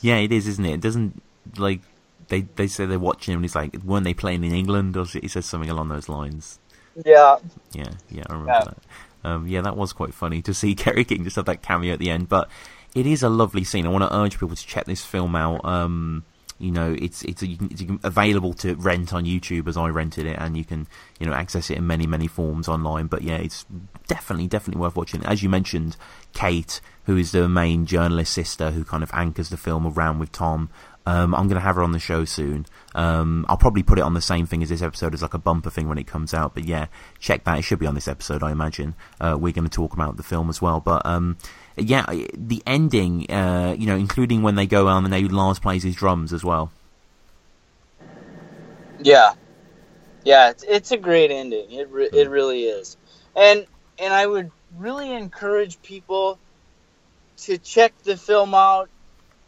Yeah, 0.03 0.17
it 0.17 0.33
is, 0.33 0.47
isn't 0.47 0.65
it? 0.67 0.75
It 0.75 0.81
doesn't 0.81 1.23
like 1.57 1.81
they 2.29 2.43
they 2.43 2.67
say 2.67 2.85
they're 2.85 2.99
watching 2.99 3.33
him, 3.33 3.39
and 3.39 3.45
he's 3.45 3.55
like, 3.55 3.75
weren't 3.83 4.05
they 4.05 4.15
playing 4.15 4.45
in 4.45 4.53
England? 4.53 4.97
Or 4.97 5.07
he 5.07 5.29
says 5.29 5.47
something 5.47 5.71
along 5.71 5.89
those 5.89 6.09
lines. 6.11 6.59
Yeah. 7.07 7.39
Yeah, 7.73 7.91
yeah, 8.11 8.25
I 8.29 8.33
remember 8.33 8.53
yeah. 8.53 8.65
that. 8.65 8.79
Um, 9.25 9.47
yeah, 9.47 9.63
that 9.63 9.77
was 9.77 9.93
quite 9.93 10.13
funny 10.13 10.43
to 10.43 10.53
see 10.53 10.75
Kerry 10.75 11.05
King 11.05 11.25
just 11.25 11.37
have 11.37 11.47
that 11.47 11.63
cameo 11.63 11.95
at 11.95 12.01
the 12.01 12.11
end, 12.11 12.29
but 12.29 12.51
it 12.95 13.07
is 13.07 13.23
a 13.23 13.29
lovely 13.29 13.65
scene. 13.65 13.87
I 13.87 13.91
want 13.91 14.05
to 14.05 14.15
urge 14.15 14.39
people 14.39 14.57
to 14.57 14.67
check 14.67 14.85
this 14.85 15.05
film 15.05 15.35
out. 15.35 15.65
Um, 15.65 16.25
you 16.59 16.71
know, 16.71 16.95
it's 16.97 17.23
it's, 17.23 17.43
it's, 17.43 17.83
available 18.05 18.53
to 18.55 18.77
rent 18.77 19.13
on 19.13 19.25
YouTube 19.25 19.67
as 19.67 19.77
I 19.77 19.89
rented 19.89 20.27
it, 20.27 20.37
and 20.39 20.57
you 20.57 20.65
can 20.65 20.87
you 21.19 21.27
know 21.27 21.33
access 21.33 21.71
it 21.71 21.79
in 21.79 21.87
many 21.87 22.07
many 22.07 22.29
forms 22.29 22.69
online. 22.69 23.07
But 23.07 23.23
yeah, 23.23 23.37
it's 23.37 23.67
definitely 24.07 24.47
definitely 24.47 24.81
worth 24.81 24.95
watching. 24.95 25.25
As 25.25 25.43
you 25.43 25.49
mentioned, 25.49 25.97
Kate, 26.33 26.81
who 27.07 27.17
is 27.17 27.33
the 27.33 27.49
main 27.49 27.87
journalist 27.87 28.33
sister 28.33 28.71
who 28.71 28.85
kind 28.85 29.03
of 29.03 29.11
anchors 29.13 29.49
the 29.49 29.57
film 29.57 29.87
around 29.87 30.19
with 30.19 30.31
Tom. 30.31 30.71
Um, 31.05 31.35
I'm 31.35 31.49
going 31.49 31.57
to 31.57 31.61
have 31.61 31.75
her 31.75 31.83
on 31.83 31.91
the 31.91 31.99
show 31.99 32.25
soon. 32.25 32.65
Um, 32.95 33.45
I'll 33.49 33.57
probably 33.57 33.83
put 33.83 33.99
it 33.99 34.03
on 34.03 34.15
the 34.15 34.21
same 34.21 34.47
thing 34.47 34.63
as 34.63 34.69
this 34.69 34.83
episode 34.83 35.15
as 35.15 35.23
like 35.23 35.35
a 35.35 35.39
bumper 35.39 35.69
thing 35.69 35.89
when 35.89 35.99
it 35.99 36.07
comes 36.07 36.33
out. 36.33 36.55
But 36.55 36.65
yeah, 36.65 36.87
check 37.19 37.43
that. 37.43 37.59
It 37.59 37.63
should 37.63 37.81
be 37.81 37.89
on 37.89 37.97
this 37.97 38.07
episode, 38.07 38.45
I 38.45 38.53
imagine. 38.53 38.95
Uh, 39.21 39.37
we're 39.37 39.53
going 39.53 39.69
to 39.69 39.71
talk 39.71 39.95
about 39.95 40.17
the 40.17 40.23
film 40.23 40.49
as 40.49 40.63
well. 40.63 40.79
But 40.79 41.05
um, 41.05 41.39
yeah, 41.77 42.05
the 42.35 42.63
ending, 42.67 43.31
uh, 43.31 43.75
you 43.79 43.87
know, 43.87 43.97
including 43.97 44.43
when 44.43 44.55
they 44.55 44.67
go 44.67 44.89
on 44.89 45.05
and 45.05 45.13
they 45.13 45.23
Lars 45.25 45.59
plays 45.59 45.83
his 45.83 45.95
drums 45.95 46.33
as 46.33 46.45
well. 46.45 46.71
Yeah, 48.99 49.33
yeah, 50.25 50.51
it's, 50.51 50.63
it's 50.63 50.93
a 50.93 50.97
great 50.97 51.31
ending. 51.31 51.73
It 51.73 51.89
re- 51.89 52.11
it 52.13 52.29
really 52.29 52.65
is, 52.65 52.97
and 53.35 53.67
and 53.99 54.13
I 54.13 54.27
would 54.27 54.51
really 54.77 55.13
encourage 55.13 55.81
people 55.83 56.39
to 57.39 57.59
check 57.59 57.93
the 58.05 58.17
film 58.17 58.55
out. 58.55 58.89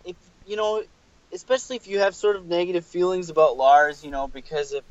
If 0.05 0.17
you 0.47 0.57
know, 0.57 0.83
especially 1.33 1.77
if 1.77 1.87
you 1.87 2.01
have 2.01 2.15
sort 2.15 2.37
of 2.37 2.47
negative 2.47 2.85
feelings 2.85 3.31
about 3.31 3.57
Lars, 3.57 4.05
you 4.05 4.11
know, 4.11 4.27
because 4.27 4.73
of 4.73 4.83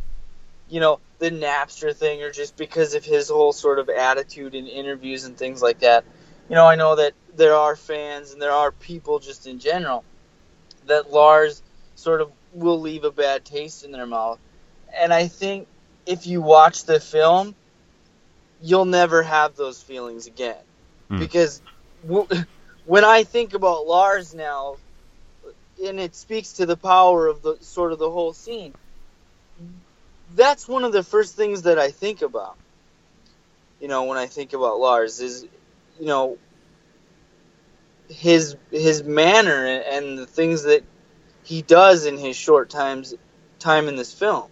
you 0.69 0.79
know 0.79 0.99
the 1.19 1.31
Napster 1.31 1.95
thing, 1.95 2.21
or 2.23 2.31
just 2.31 2.55
because 2.55 2.93
of 2.93 3.03
his 3.03 3.29
whole 3.29 3.51
sort 3.51 3.79
of 3.79 3.89
attitude 3.89 4.55
in 4.55 4.67
interviews 4.67 5.25
and 5.25 5.37
things 5.37 5.61
like 5.61 5.79
that. 5.79 6.05
You 6.49 6.55
know, 6.55 6.65
I 6.65 6.75
know 6.75 6.95
that 6.95 7.13
there 7.35 7.55
are 7.55 7.75
fans 7.75 8.31
and 8.31 8.41
there 8.41 8.51
are 8.51 8.71
people 8.71 9.19
just 9.19 9.47
in 9.47 9.59
general 9.59 10.03
that 10.87 11.11
Lars 11.11 11.61
sort 11.95 12.21
of 12.21 12.31
will 12.53 12.79
leave 12.79 13.03
a 13.03 13.11
bad 13.11 13.45
taste 13.45 13.83
in 13.83 13.91
their 13.91 14.05
mouth. 14.05 14.39
And 14.95 15.13
I 15.13 15.27
think 15.27 15.67
if 16.05 16.27
you 16.27 16.41
watch 16.41 16.83
the 16.83 16.99
film, 16.99 17.55
you'll 18.61 18.85
never 18.85 19.23
have 19.23 19.55
those 19.55 19.81
feelings 19.81 20.27
again. 20.27 20.57
Mm. 21.09 21.19
Because 21.19 21.61
when 22.85 23.03
I 23.03 23.23
think 23.23 23.53
about 23.53 23.87
Lars 23.87 24.33
now, 24.33 24.77
and 25.83 25.99
it 25.99 26.15
speaks 26.15 26.53
to 26.53 26.65
the 26.65 26.77
power 26.77 27.27
of 27.27 27.41
the 27.41 27.57
sort 27.61 27.91
of 27.91 27.99
the 27.99 28.09
whole 28.09 28.33
scene, 28.33 28.73
that's 30.35 30.67
one 30.67 30.83
of 30.83 30.91
the 30.91 31.03
first 31.03 31.35
things 31.35 31.63
that 31.63 31.79
I 31.79 31.91
think 31.91 32.21
about. 32.21 32.57
You 33.79 33.87
know, 33.87 34.05
when 34.05 34.17
I 34.17 34.27
think 34.27 34.53
about 34.53 34.79
Lars 34.79 35.19
is, 35.19 35.45
you 35.99 36.07
know, 36.07 36.37
his 38.09 38.55
his 38.71 39.03
manner 39.03 39.65
and 39.65 40.17
the 40.17 40.25
things 40.25 40.63
that 40.63 40.83
he 41.43 41.61
does 41.61 42.05
in 42.05 42.17
his 42.17 42.35
short 42.35 42.69
times 42.69 43.13
time 43.59 43.87
in 43.87 43.95
this 43.95 44.13
film. 44.13 44.49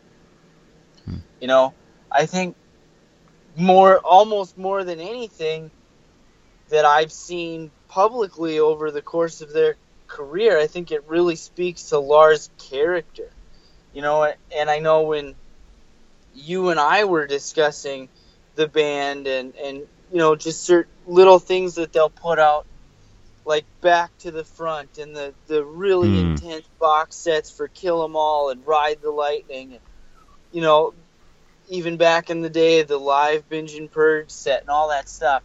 Hmm. 1.06 1.17
You 1.39 1.47
know, 1.47 1.73
I 2.12 2.25
think 2.25 2.56
more 3.56 3.99
almost 3.99 4.58
more 4.58 4.84
than 4.84 4.99
anything 4.99 5.71
that 6.69 6.86
I've 6.86 7.12
seen 7.12 7.71
publicly 7.88 8.60
over 8.60 8.91
the 8.91 9.01
course 9.01 9.41
of 9.41 9.51
their 9.51 9.75
career, 10.08 10.58
I 10.58 10.67
think 10.67 10.91
it 10.91 11.04
really 11.08 11.36
speaks 11.36 11.89
to 11.89 11.99
Lars' 11.99 12.49
character. 12.58 13.30
You 13.93 14.01
know, 14.01 14.34
and 14.56 14.69
I 14.69 14.80
know 14.80 15.04
when 15.04 15.36
you 16.34 16.69
and 16.69 16.80
I 16.80 17.04
were 17.04 17.27
discussing 17.27 18.10
the 18.56 18.67
band 18.67 19.27
and 19.27 19.56
and 19.56 19.88
you 20.12 20.19
know 20.19 20.36
just 20.38 20.65
certain 20.65 20.93
little 21.08 21.39
things 21.39 21.76
that 21.76 21.93
they'll 21.93 22.12
put 22.12 22.39
out 22.39 22.67
like 23.45 23.67
back 23.82 24.12
to 24.19 24.32
the 24.32 24.45
front 24.45 24.97
and 25.00 25.15
the 25.15 25.36
the 25.47 25.65
really 25.65 26.12
Mm. 26.12 26.19
intense 26.19 26.67
box 26.80 27.17
sets 27.17 27.52
for 27.52 27.67
Kill 27.69 28.04
'Em 28.04 28.15
All 28.15 28.50
and 28.52 28.65
Ride 28.67 29.02
the 29.02 29.12
Lightning 29.12 29.74
and 29.74 29.82
you 30.52 30.62
know 30.62 30.95
even 31.69 31.97
back 31.97 32.30
in 32.32 32.41
the 32.41 32.50
day 32.50 32.84
the 32.84 32.97
live 33.00 33.50
binge 33.50 33.76
and 33.76 33.91
purge 33.91 34.32
set 34.32 34.62
and 34.62 34.69
all 34.69 34.89
that 34.89 35.10
stuff. 35.10 35.43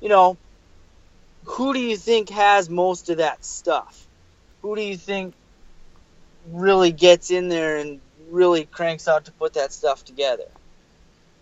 You 0.00 0.08
know 0.10 0.38
who 1.44 1.74
do 1.74 1.80
you 1.80 1.96
think 1.96 2.30
has 2.30 2.70
most 2.70 3.10
of 3.10 3.18
that 3.18 3.44
stuff? 3.44 4.08
Who 4.62 4.76
do 4.76 4.82
you 4.82 4.96
think 4.96 5.36
really 6.46 6.92
gets 6.92 7.30
in 7.30 7.48
there 7.48 7.78
and 7.78 8.02
really 8.30 8.66
cranks 8.66 9.08
out 9.08 9.26
to 9.26 9.32
put 9.34 9.54
that 9.54 9.72
stuff 9.72 10.04
together? 10.04 10.44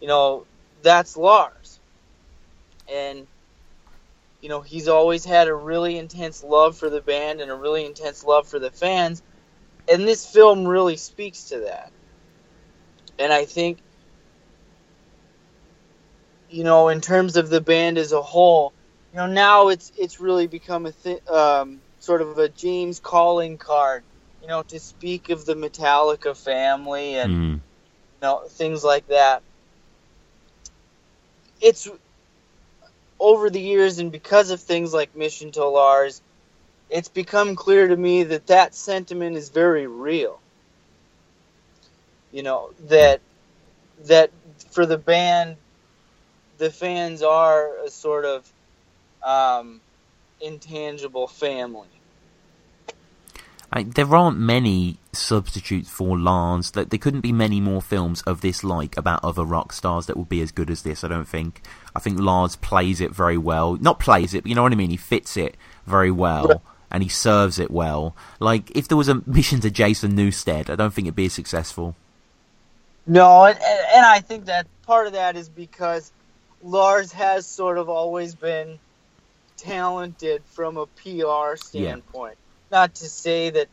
You 0.00 0.08
know 0.08 0.46
that's 0.82 1.16
Lars 1.16 1.65
and 2.96 3.28
you 4.42 4.48
know 4.48 4.60
he's 4.60 4.88
always 4.88 5.24
had 5.24 5.48
a 5.48 5.54
really 5.54 5.98
intense 5.98 6.42
love 6.44 6.78
for 6.78 6.90
the 6.90 7.00
band 7.02 7.40
and 7.40 7.50
a 7.50 7.54
really 7.56 7.84
intense 7.86 8.24
love 8.24 8.48
for 8.48 8.58
the 8.58 8.70
fans 8.70 9.22
and 9.90 10.06
this 10.06 10.26
film 10.26 10.66
really 10.66 10.96
speaks 10.96 11.44
to 11.50 11.60
that 11.60 11.92
and 13.18 13.32
i 13.32 13.44
think 13.44 13.78
you 16.50 16.64
know 16.64 16.88
in 16.88 17.00
terms 17.00 17.36
of 17.36 17.48
the 17.50 17.60
band 17.60 17.98
as 17.98 18.12
a 18.12 18.22
whole 18.22 18.74
you 19.12 19.18
know 19.18 19.26
now 19.26 19.68
it's 19.68 19.92
it's 19.98 20.20
really 20.20 20.46
become 20.46 20.86
a 20.86 20.92
th- 20.92 21.26
um, 21.28 21.80
sort 21.98 22.22
of 22.22 22.38
a 22.38 22.48
james 22.48 23.00
calling 23.00 23.58
card 23.58 24.04
you 24.42 24.48
know 24.48 24.62
to 24.62 24.78
speak 24.80 25.30
of 25.30 25.44
the 25.46 25.54
metallica 25.54 26.36
family 26.36 27.16
and 27.16 27.32
Mm. 27.32 27.54
you 27.54 28.20
know 28.22 28.42
things 28.48 28.84
like 28.84 29.06
that 29.08 29.42
it's 31.60 31.88
over 33.18 33.50
the 33.50 33.60
years 33.60 33.98
and 33.98 34.12
because 34.12 34.50
of 34.50 34.60
things 34.60 34.92
like 34.92 35.16
mission 35.16 35.50
to 35.52 35.64
lars 35.64 36.20
it's 36.90 37.08
become 37.08 37.56
clear 37.56 37.88
to 37.88 37.96
me 37.96 38.24
that 38.24 38.46
that 38.46 38.74
sentiment 38.74 39.36
is 39.36 39.48
very 39.48 39.86
real. 39.86 40.40
You 42.32 42.42
know 42.42 42.70
that 42.88 43.20
that 44.04 44.30
for 44.70 44.86
the 44.86 44.98
band 44.98 45.56
the 46.58 46.70
fans 46.70 47.22
are 47.22 47.84
a 47.84 47.90
sort 47.90 48.24
of 48.24 48.52
um, 49.22 49.80
intangible 50.40 51.26
family 51.26 51.88
I, 53.76 53.82
there 53.82 54.14
aren't 54.14 54.38
many 54.38 54.96
substitutes 55.12 55.90
for 55.90 56.18
Lars. 56.18 56.70
That 56.70 56.88
there 56.88 56.98
couldn't 56.98 57.20
be 57.20 57.32
many 57.32 57.60
more 57.60 57.82
films 57.82 58.22
of 58.22 58.40
this 58.40 58.64
like 58.64 58.96
about 58.96 59.22
other 59.22 59.44
rock 59.44 59.70
stars 59.74 60.06
that 60.06 60.16
would 60.16 60.30
be 60.30 60.40
as 60.40 60.50
good 60.50 60.70
as 60.70 60.80
this. 60.80 61.04
I 61.04 61.08
don't 61.08 61.28
think. 61.28 61.60
I 61.94 61.98
think 61.98 62.18
Lars 62.18 62.56
plays 62.56 63.02
it 63.02 63.10
very 63.10 63.36
well. 63.36 63.76
Not 63.76 64.00
plays 64.00 64.32
it, 64.32 64.44
but 64.44 64.48
you 64.48 64.54
know 64.54 64.62
what 64.62 64.72
I 64.72 64.76
mean. 64.76 64.88
He 64.88 64.96
fits 64.96 65.36
it 65.36 65.58
very 65.86 66.10
well. 66.10 66.46
Right. 66.46 66.60
And 66.90 67.02
he 67.02 67.10
serves 67.10 67.58
it 67.58 67.70
well. 67.70 68.16
Like 68.40 68.74
if 68.74 68.88
there 68.88 68.96
was 68.96 69.10
a 69.10 69.22
mission 69.26 69.60
to 69.60 69.70
Jason 69.70 70.16
Newsted, 70.16 70.70
I 70.70 70.76
don't 70.76 70.94
think 70.94 71.06
it'd 71.06 71.14
be 71.14 71.26
as 71.26 71.34
successful. 71.34 71.94
No, 73.06 73.44
and, 73.44 73.58
and 73.58 73.80
and 73.94 74.06
I 74.06 74.20
think 74.20 74.46
that 74.46 74.66
part 74.86 75.06
of 75.06 75.12
that 75.12 75.36
is 75.36 75.50
because 75.50 76.12
Lars 76.62 77.12
has 77.12 77.46
sort 77.46 77.76
of 77.76 77.90
always 77.90 78.34
been 78.34 78.78
talented 79.58 80.42
from 80.46 80.78
a 80.78 80.86
PR 80.86 81.56
standpoint. 81.56 82.38
Not 82.76 82.96
to 82.96 83.08
say 83.08 83.48
that, 83.48 83.68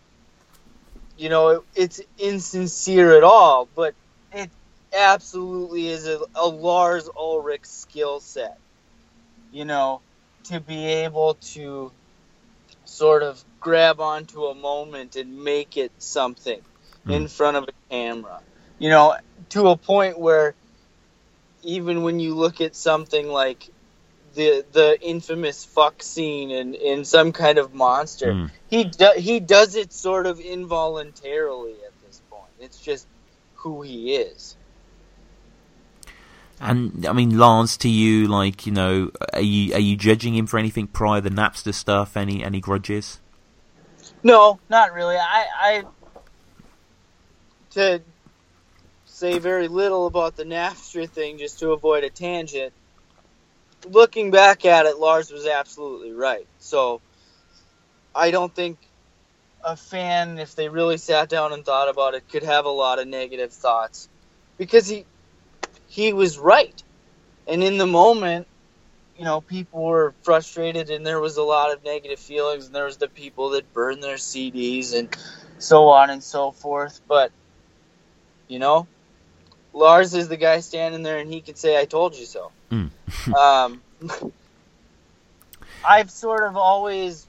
you 1.17 1.27
know, 1.27 1.49
it, 1.49 1.63
it's 1.75 2.01
insincere 2.17 3.17
at 3.17 3.23
all, 3.25 3.67
but 3.75 3.95
it 4.31 4.49
absolutely 4.97 5.89
is 5.89 6.07
a, 6.07 6.21
a 6.35 6.47
Lars 6.47 7.09
Ulrich 7.13 7.65
skill 7.65 8.21
set. 8.21 8.57
You 9.51 9.65
know, 9.65 9.99
to 10.45 10.61
be 10.61 10.85
able 10.85 11.33
to 11.51 11.91
sort 12.85 13.23
of 13.23 13.43
grab 13.59 13.99
onto 13.99 14.45
a 14.45 14.55
moment 14.55 15.17
and 15.17 15.43
make 15.43 15.75
it 15.75 15.91
something 15.97 16.61
hmm. 17.03 17.11
in 17.11 17.27
front 17.27 17.57
of 17.57 17.65
a 17.65 17.73
camera. 17.89 18.39
You 18.79 18.89
know, 18.89 19.17
to 19.49 19.67
a 19.67 19.75
point 19.75 20.17
where 20.17 20.55
even 21.61 22.03
when 22.03 22.21
you 22.21 22.35
look 22.35 22.61
at 22.61 22.73
something 22.73 23.27
like 23.27 23.67
the 24.33 24.65
the 24.71 24.97
infamous 25.01 25.63
fuck 25.65 26.01
scene 26.01 26.51
in, 26.51 26.73
in 26.73 27.05
some 27.05 27.31
kind 27.31 27.57
of 27.57 27.73
monster, 27.73 28.33
Mm. 28.33 28.51
he 28.69 28.83
do, 28.85 29.11
he 29.17 29.39
does 29.39 29.75
it 29.75 29.93
sort 29.93 30.25
of 30.25 30.39
involuntarily 30.39 31.73
at 31.85 31.93
this 32.05 32.21
point. 32.29 32.49
It's 32.59 32.79
just 32.79 33.07
who 33.55 33.81
he 33.81 34.15
is. 34.15 34.55
And 36.59 37.05
I 37.05 37.13
mean, 37.13 37.37
Lars, 37.37 37.75
to 37.77 37.89
you, 37.89 38.27
like 38.27 38.65
you 38.65 38.71
know, 38.71 39.11
are 39.33 39.41
you 39.41 39.73
are 39.73 39.79
you 39.79 39.95
judging 39.95 40.35
him 40.35 40.47
for 40.47 40.57
anything 40.57 40.87
prior 40.87 41.21
to 41.21 41.29
the 41.29 41.35
Napster 41.35 41.73
stuff? 41.73 42.15
Any 42.15 42.43
any 42.43 42.61
grudges? 42.61 43.19
No, 44.23 44.59
not 44.69 44.93
really. 44.93 45.17
I, 45.17 45.45
I 45.61 45.83
to 47.71 48.01
say 49.05 49.39
very 49.39 49.67
little 49.67 50.07
about 50.07 50.35
the 50.37 50.43
Napster 50.43 51.09
thing 51.09 51.37
just 51.37 51.59
to 51.59 51.71
avoid 51.71 52.03
a 52.03 52.09
tangent. 52.09 52.73
Looking 53.85 54.31
back 54.31 54.65
at 54.65 54.85
it, 54.85 54.97
Lars 54.97 55.31
was 55.31 55.45
absolutely 55.45 56.11
right. 56.11 56.47
So 56.59 57.01
I 58.15 58.31
don't 58.31 58.53
think 58.53 58.77
a 59.63 59.75
fan, 59.75 60.39
if 60.39 60.55
they 60.55 60.69
really 60.69 60.97
sat 60.97 61.29
down 61.29 61.53
and 61.53 61.65
thought 61.65 61.89
about 61.89 62.13
it, 62.13 62.29
could 62.29 62.43
have 62.43 62.65
a 62.65 62.69
lot 62.69 62.99
of 62.99 63.07
negative 63.07 63.51
thoughts 63.51 64.09
because 64.57 64.87
he 64.87 65.05
he 65.87 66.13
was 66.13 66.37
right. 66.37 66.81
And 67.47 67.63
in 67.63 67.77
the 67.77 67.85
moment, 67.85 68.47
you 69.17 69.25
know, 69.25 69.41
people 69.41 69.83
were 69.83 70.13
frustrated 70.23 70.89
and 70.89 71.05
there 71.05 71.19
was 71.19 71.37
a 71.37 71.43
lot 71.43 71.71
of 71.71 71.83
negative 71.83 72.19
feelings 72.19 72.65
and 72.65 72.75
there 72.75 72.85
was 72.85 72.97
the 72.97 73.07
people 73.07 73.51
that 73.51 73.73
burned 73.73 74.01
their 74.03 74.15
CDs 74.15 74.97
and 74.97 75.15
so 75.59 75.89
on 75.89 76.09
and 76.09 76.23
so 76.23 76.51
forth. 76.51 76.99
But, 77.07 77.31
you 78.47 78.59
know, 78.59 78.87
Lars 79.73 80.13
is 80.13 80.27
the 80.29 80.37
guy 80.37 80.61
standing 80.61 81.03
there 81.03 81.19
and 81.19 81.31
he 81.31 81.41
can 81.41 81.55
say, 81.55 81.79
I 81.79 81.85
told 81.85 82.15
you 82.15 82.25
so. 82.25 82.51
Mm. 82.73 82.89
um, 83.37 83.81
I've 85.85 86.09
sort 86.09 86.43
of 86.43 86.57
always, 86.57 87.27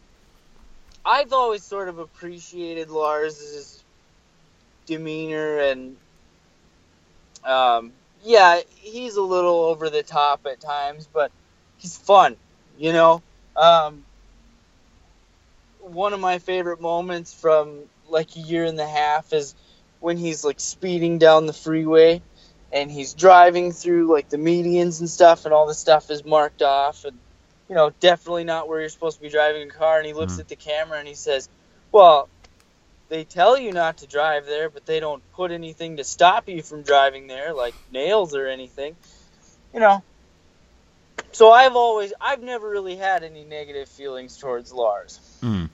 I've 1.05 1.33
always 1.33 1.63
sort 1.63 1.89
of 1.89 1.99
appreciated 1.99 2.91
Lars's 2.91 3.83
demeanor 4.87 5.59
and, 5.59 5.97
um, 7.45 7.93
yeah, 8.25 8.61
he's 8.77 9.17
a 9.17 9.23
little 9.23 9.65
over 9.65 9.91
the 9.91 10.03
top 10.03 10.47
at 10.47 10.61
times, 10.61 11.09
but 11.13 11.31
he's 11.79 11.97
fun, 11.97 12.37
you 12.79 12.93
know. 12.93 13.23
Um, 13.57 14.05
one 15.81 16.15
of 16.15 16.21
my 16.21 16.39
favorite 16.39 16.81
moments 16.81 17.35
from 17.35 17.81
like 18.09 18.37
a 18.37 18.41
year 18.41 18.65
and 18.65 18.81
a 18.81 18.87
half 18.87 19.33
is 19.33 19.55
when 20.01 20.17
he's 20.17 20.45
like 20.45 20.61
speeding 20.61 21.19
down 21.19 21.47
the 21.47 21.53
freeway 21.53 22.23
and 22.75 22.91
he's 22.91 23.15
driving 23.15 23.73
through 23.73 24.13
like 24.13 24.29
the 24.29 24.37
medians 24.37 25.01
and 25.01 25.09
stuff, 25.09 25.47
and 25.47 25.55
all 25.55 25.67
the 25.67 25.75
stuff 25.75 26.11
is 26.11 26.25
marked 26.25 26.61
off, 26.61 27.07
and 27.07 27.17
you 27.71 27.75
know, 27.75 27.91
definitely 28.01 28.45
not 28.45 28.69
where 28.69 28.81
you're 28.81 28.91
supposed 28.91 29.17
to 29.17 29.23
be 29.23 29.31
driving 29.31 29.71
a 29.71 29.73
car. 29.73 29.97
And 29.97 30.07
he 30.07 30.13
looks 30.13 30.35
Mhm. 30.35 30.41
at 30.41 30.49
the 30.49 30.57
camera 30.57 30.99
and 30.99 31.09
he 31.09 31.15
says, 31.15 31.49
"Well." 31.91 32.29
They 33.11 33.25
tell 33.25 33.59
you 33.59 33.71
not 33.71 33.99
to 33.99 34.07
drive 34.07 34.47
there, 34.47 34.71
but 34.71 34.87
they 34.87 34.99
don't 34.99 35.23
put 35.35 35.51
anything 35.53 35.99
to 35.99 36.05
stop 36.05 36.49
you 36.49 36.63
from 36.63 36.83
driving 36.83 37.27
there, 37.27 37.53
like 37.53 37.75
nails 37.93 38.35
or 38.35 38.49
anything. 38.49 38.97
You 39.75 39.81
know, 39.81 40.03
so 41.31 41.53
I've 41.53 41.77
always 41.77 42.15
I've 42.19 42.43
never 42.43 42.69
really 42.69 42.97
had 42.97 43.23
any 43.23 43.45
negative 43.45 43.91
feelings 43.91 44.39
towards 44.39 44.73
Lars. 44.73 45.21
Mm. 45.43 45.69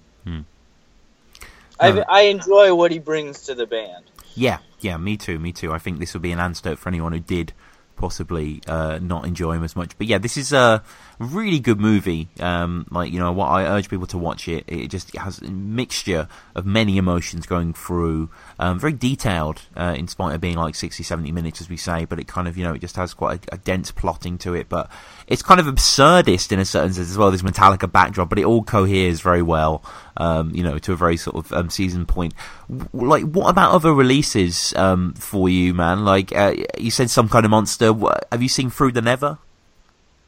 I. 1.78 2.04
I 2.08 2.20
enjoy 2.22 2.74
what 2.74 2.90
he 2.90 2.98
brings 2.98 3.44
to 3.46 3.54
the 3.54 3.66
band. 3.66 4.04
Yeah, 4.34 4.58
yeah, 4.80 4.96
me 4.96 5.16
too, 5.16 5.38
me 5.38 5.52
too. 5.52 5.72
I 5.72 5.78
think 5.78 5.98
this 5.98 6.14
would 6.14 6.22
be 6.22 6.32
an 6.32 6.38
antidote 6.38 6.78
for 6.78 6.88
anyone 6.88 7.12
who 7.12 7.20
did 7.20 7.52
possibly 8.00 8.62
uh, 8.66 8.98
not 9.00 9.26
enjoy 9.26 9.52
him 9.52 9.62
as 9.62 9.76
much. 9.76 9.96
But 9.98 10.06
yeah, 10.06 10.18
this 10.18 10.36
is 10.36 10.52
a 10.52 10.82
really 11.18 11.60
good 11.60 11.78
movie. 11.78 12.28
Um, 12.40 12.86
like 12.90 13.12
you 13.12 13.20
know, 13.20 13.30
what 13.30 13.46
I 13.48 13.64
urge 13.66 13.88
people 13.90 14.06
to 14.08 14.18
watch 14.18 14.48
it. 14.48 14.64
It 14.66 14.88
just 14.88 15.14
has 15.16 15.38
a 15.40 15.50
mixture 15.50 16.26
of 16.54 16.64
many 16.66 16.96
emotions 16.96 17.46
going 17.46 17.74
through. 17.74 18.30
Um, 18.58 18.78
very 18.80 18.94
detailed, 18.94 19.62
uh, 19.76 19.94
in 19.96 20.08
spite 20.08 20.34
of 20.34 20.40
being 20.40 20.56
like 20.56 20.74
60, 20.74 21.02
70 21.02 21.30
minutes, 21.30 21.60
as 21.60 21.68
we 21.68 21.76
say. 21.76 22.06
But 22.06 22.18
it 22.18 22.26
kind 22.26 22.48
of 22.48 22.56
you 22.56 22.64
know 22.64 22.72
it 22.72 22.80
just 22.80 22.96
has 22.96 23.12
quite 23.14 23.44
a, 23.52 23.54
a 23.54 23.58
dense 23.58 23.90
plotting 23.92 24.38
to 24.38 24.54
it. 24.54 24.68
But 24.68 24.90
it's 25.28 25.42
kind 25.42 25.60
of 25.60 25.66
absurdist 25.66 26.50
in 26.52 26.58
a 26.58 26.64
certain 26.64 26.92
sense 26.94 27.10
as 27.10 27.18
well. 27.18 27.30
This 27.30 27.42
Metallica 27.42 27.90
backdrop, 27.90 28.30
but 28.30 28.38
it 28.38 28.44
all 28.46 28.62
coheres 28.64 29.20
very 29.20 29.42
well. 29.42 29.84
Um, 30.16 30.50
you 30.54 30.62
know, 30.62 30.76
to 30.78 30.92
a 30.92 30.96
very 30.96 31.16
sort 31.16 31.36
of 31.36 31.52
um, 31.52 31.70
season 31.70 32.04
point. 32.04 32.34
W- 32.68 33.08
Like, 33.08 33.24
what 33.24 33.48
about 33.48 33.72
other 33.72 33.94
releases 33.94 34.74
um, 34.76 35.14
for 35.14 35.48
you, 35.48 35.72
man? 35.72 36.04
Like, 36.04 36.34
uh, 36.36 36.54
you 36.76 36.90
said 36.90 37.08
some 37.08 37.26
kind 37.28 37.46
of 37.46 37.50
monster 37.50 37.89
uh, 37.92 38.18
have 38.30 38.42
you 38.42 38.48
seen 38.48 38.70
Through 38.70 38.92
the 38.92 39.02
Never? 39.02 39.38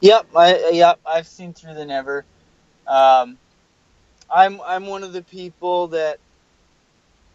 Yep, 0.01 0.27
I 0.37 0.70
yep, 0.70 1.01
I've 1.07 1.27
seen 1.27 1.53
Through 1.53 1.75
the 1.75 1.87
Never. 1.87 2.25
Um, 2.87 3.38
I'm 4.33 4.61
I'm 4.62 4.87
one 4.87 5.05
of 5.05 5.12
the 5.12 5.22
people 5.22 5.88
that 5.88 6.18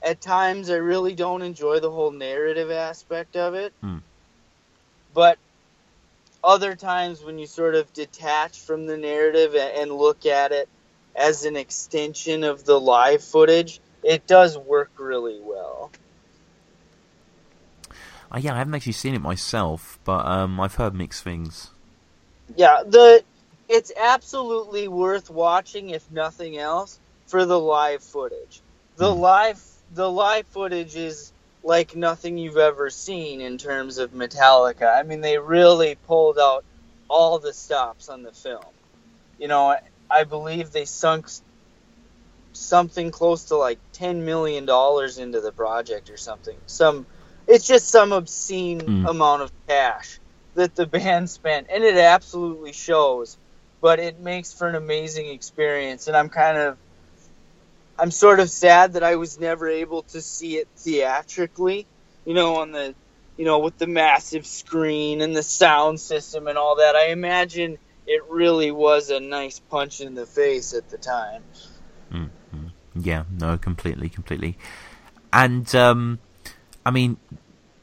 at 0.04 0.22
times 0.22 0.70
I 0.70 0.76
really 0.76 1.14
don't 1.14 1.42
enjoy 1.42 1.80
the 1.80 1.92
whole 1.92 2.12
narrative 2.12 2.72
aspect 2.72 3.36
of 3.36 3.54
it. 3.54 3.74
Hmm. 3.82 3.98
But 5.14 5.38
other 6.44 6.76
times 6.76 7.24
when 7.24 7.40
you 7.40 7.48
sort 7.48 7.76
of 7.76 7.92
detach 7.94 8.60
from 8.60 8.86
the 8.86 8.98
narrative 8.98 9.56
and 9.56 9.92
look 9.92 10.26
at 10.26 10.52
it 10.52 10.70
as 11.16 11.46
an 11.46 11.56
extension 11.56 12.44
of 12.44 12.64
the 12.64 12.80
live 12.80 13.24
footage, 13.24 13.80
it 14.04 14.28
does 14.28 14.58
work 14.58 14.92
really 14.98 15.40
well. 15.42 15.92
Uh, 18.34 18.40
yeah, 18.40 18.56
I 18.56 18.60
haven't 18.60 18.76
actually 18.76 18.94
seen 18.94 19.16
it 19.16 19.22
myself, 19.22 20.00
but 20.06 20.26
um, 20.26 20.60
I've 20.60 20.76
heard 20.76 20.96
mixed 20.96 21.24
things. 21.24 21.72
Yeah, 22.56 22.84
the 22.86 23.24
it's 23.70 23.92
absolutely 24.00 24.88
worth 24.88 25.30
watching 25.30 25.90
if 25.92 26.10
nothing 26.12 26.58
else 26.58 27.00
for 27.28 27.46
the 27.46 27.60
live 27.60 28.04
footage. 28.04 28.64
The 28.98 29.14
Hmm. 29.14 29.16
live 29.16 29.62
the 29.92 30.10
live 30.12 30.48
footage 30.48 30.96
is 30.96 31.34
like 31.64 31.96
nothing 31.96 32.38
you've 32.38 32.58
ever 32.58 32.90
seen 32.90 33.42
in 33.42 33.58
terms 33.58 34.00
of 34.00 34.12
Metallica. 34.14 34.98
I 34.98 35.04
mean, 35.04 35.22
they 35.22 35.40
really 35.40 35.96
pulled 35.96 36.40
out 36.40 36.66
all 37.10 37.40
the 37.40 37.54
stops 37.54 38.10
on 38.10 38.24
the 38.24 38.34
film. 38.34 38.74
You 39.40 39.48
know, 39.50 39.72
I, 39.72 39.80
I 40.10 40.24
believe 40.26 40.72
they 40.72 40.86
sunk 40.86 41.28
something 42.54 43.12
close 43.12 43.46
to 43.46 43.58
like 43.58 43.80
10 43.94 44.26
million 44.26 44.66
dollars 44.66 45.18
into 45.18 45.42
the 45.42 45.52
project 45.52 46.10
or 46.10 46.18
something. 46.18 46.58
Some 46.66 47.08
it's 47.48 47.68
just 47.68 47.90
some 47.90 48.12
obscene 48.12 48.82
Mm. 48.82 49.10
amount 49.10 49.42
of 49.42 49.52
cash 49.68 50.20
that 50.56 50.76
the 50.76 50.86
band 50.86 51.30
spent 51.30 51.68
and 51.74 51.84
it 51.84 51.98
absolutely 51.98 52.74
shows 52.74 53.38
but 53.82 54.00
it 54.00 54.20
makes 54.20 54.54
for 54.54 54.68
an 54.68 54.76
amazing 54.76 55.28
experience 55.28 56.08
and 56.08 56.16
i'm 56.16 56.30
kind 56.30 56.58
of 56.58 56.78
i'm 58.00 58.12
sort 58.12 58.40
of 58.40 58.50
sad 58.50 58.94
that 58.94 59.04
i 59.04 59.16
was 59.16 59.40
never 59.40 59.68
able 59.68 60.04
to 60.04 60.22
see 60.22 60.58
it 60.58 60.68
theatrically 60.78 61.88
you 62.26 62.34
know 62.34 62.58
on 62.58 62.72
the 62.72 62.96
you 63.38 63.46
know 63.46 63.60
with 63.60 63.78
the 63.78 63.88
massive 63.88 64.46
screen 64.46 65.22
and 65.22 65.36
the 65.36 65.44
sound 65.44 66.00
system 66.00 66.48
and 66.48 66.58
all 66.58 66.78
that 66.78 66.96
i 66.96 67.08
imagine 67.08 67.78
it 68.06 68.24
really 68.30 68.72
was 68.72 69.10
a 69.10 69.20
nice 69.20 69.60
punch 69.60 70.02
in 70.02 70.16
the 70.16 70.26
face 70.26 70.74
at 70.74 70.90
the 70.90 70.98
time 70.98 71.44
Yeah, 73.00 73.26
no, 73.32 73.58
completely, 73.58 74.10
completely. 74.10 74.58
And 75.32 75.74
um, 75.76 76.20
I 76.88 76.92
mean, 76.92 77.18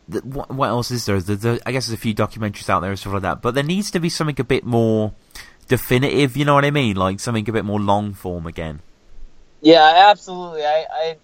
what 0.09 0.69
else 0.69 0.91
is 0.91 1.05
there? 1.05 1.21
The, 1.21 1.37
the, 1.37 1.63
I 1.67 1.73
guess 1.73 1.87
there's 1.87 1.99
a 1.99 2.01
few 2.01 2.15
documentaries 2.15 2.71
out 2.71 2.81
there 2.81 2.89
and 2.89 2.99
stuff 2.99 3.13
like 3.13 3.21
that, 3.21 3.43
but 3.43 3.55
there 3.55 3.63
needs 3.63 3.91
to 3.91 4.01
be 4.01 4.09
something 4.09 4.41
a 4.41 4.45
bit 4.45 4.65
more 4.65 5.13
definitive. 5.69 6.39
You 6.39 6.47
know 6.47 6.55
what 6.55 6.65
I 6.65 6.71
mean? 6.71 6.97
Like 6.97 7.21
something 7.21 7.47
a 7.47 7.53
bit 7.53 7.67
more 7.67 7.79
long 7.79 8.15
form 8.15 8.47
again. 8.47 8.81
Yeah, 9.61 10.09
absolutely. 10.09 10.65
I, 10.65 10.87
I, 10.91 11.17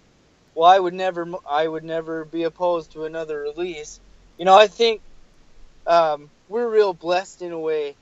well, 0.53 0.69
I 0.69 0.77
would 0.77 0.93
never, 0.93 1.27
I 1.49 1.67
would 1.67 1.83
never 1.83 2.23
be 2.23 2.43
opposed 2.43 2.91
to 2.91 3.05
another 3.05 3.39
release. 3.39 3.99
You 4.37 4.45
know, 4.45 4.55
I 4.55 4.67
think 4.67 5.01
um, 5.87 6.29
we're 6.49 6.69
real 6.69 6.93
blessed 6.93 7.41
in 7.41 7.51
a 7.51 7.59
way 7.59 7.95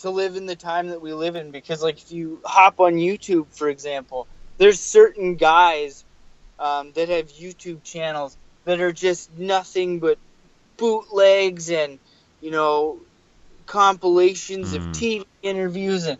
to 0.00 0.10
live 0.10 0.34
in 0.34 0.46
the 0.46 0.56
time 0.56 0.88
that 0.88 1.00
we 1.00 1.12
live 1.12 1.36
in 1.36 1.52
because, 1.52 1.80
like, 1.80 1.98
if 1.98 2.10
you 2.10 2.40
hop 2.44 2.80
on 2.80 2.94
YouTube, 2.94 3.46
for 3.52 3.68
example, 3.68 4.26
there's 4.58 4.80
certain 4.80 5.36
guys 5.36 6.04
um, 6.62 6.92
that 6.94 7.10
have 7.10 7.30
YouTube 7.30 7.84
channels 7.84 8.38
that 8.66 8.80
are 8.80 8.92
just 8.92 9.32
nothing 9.32 10.00
but 10.00 10.18
bootlegs 10.78 11.70
and 11.70 12.00
you 12.40 12.52
know 12.52 13.00
compilations 13.66 14.74
of 14.74 14.82
Mm. 14.82 14.92
TV 14.92 15.24
interviews 15.42 16.06
and 16.06 16.18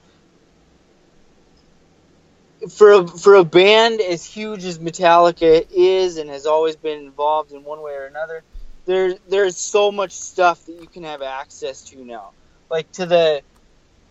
for 2.72 2.92
a, 2.92 3.08
for 3.08 3.36
a 3.36 3.44
band 3.44 4.00
as 4.02 4.24
huge 4.24 4.64
as 4.64 4.78
Metallica 4.80 5.66
is 5.70 6.18
and 6.18 6.30
has 6.30 6.46
always 6.46 6.76
been 6.76 7.00
involved 7.00 7.52
in 7.52 7.64
one 7.64 7.82
way 7.82 7.92
or 7.94 8.06
another, 8.06 8.44
there 8.86 9.16
there's 9.28 9.58
so 9.58 9.92
much 9.92 10.12
stuff 10.12 10.64
that 10.66 10.74
you 10.74 10.88
can 10.88 11.04
have 11.04 11.22
access 11.22 11.84
to 11.86 12.04
now. 12.04 12.34
Like 12.70 12.90
to 12.94 13.06
the, 13.06 13.42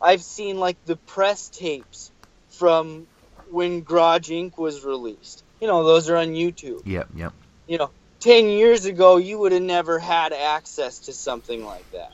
I've 0.01 0.23
seen 0.23 0.59
like 0.59 0.79
the 0.85 0.97
press 0.97 1.49
tapes 1.49 2.11
from 2.49 3.07
when 3.45 3.83
Garage 3.83 4.31
Inc. 4.31 4.57
was 4.57 4.85
released. 4.85 5.43
You 5.61 5.67
know, 5.67 5.83
those 5.83 6.09
are 6.09 6.17
on 6.17 6.29
YouTube. 6.29 6.81
Yep, 6.85 7.09
yep. 7.15 7.33
You 7.67 7.77
know, 7.77 7.91
ten 8.19 8.47
years 8.47 8.85
ago, 8.85 9.17
you 9.17 9.37
would 9.39 9.51
have 9.51 9.61
never 9.61 9.99
had 9.99 10.33
access 10.33 10.99
to 10.99 11.13
something 11.13 11.63
like 11.63 11.89
that. 11.91 12.11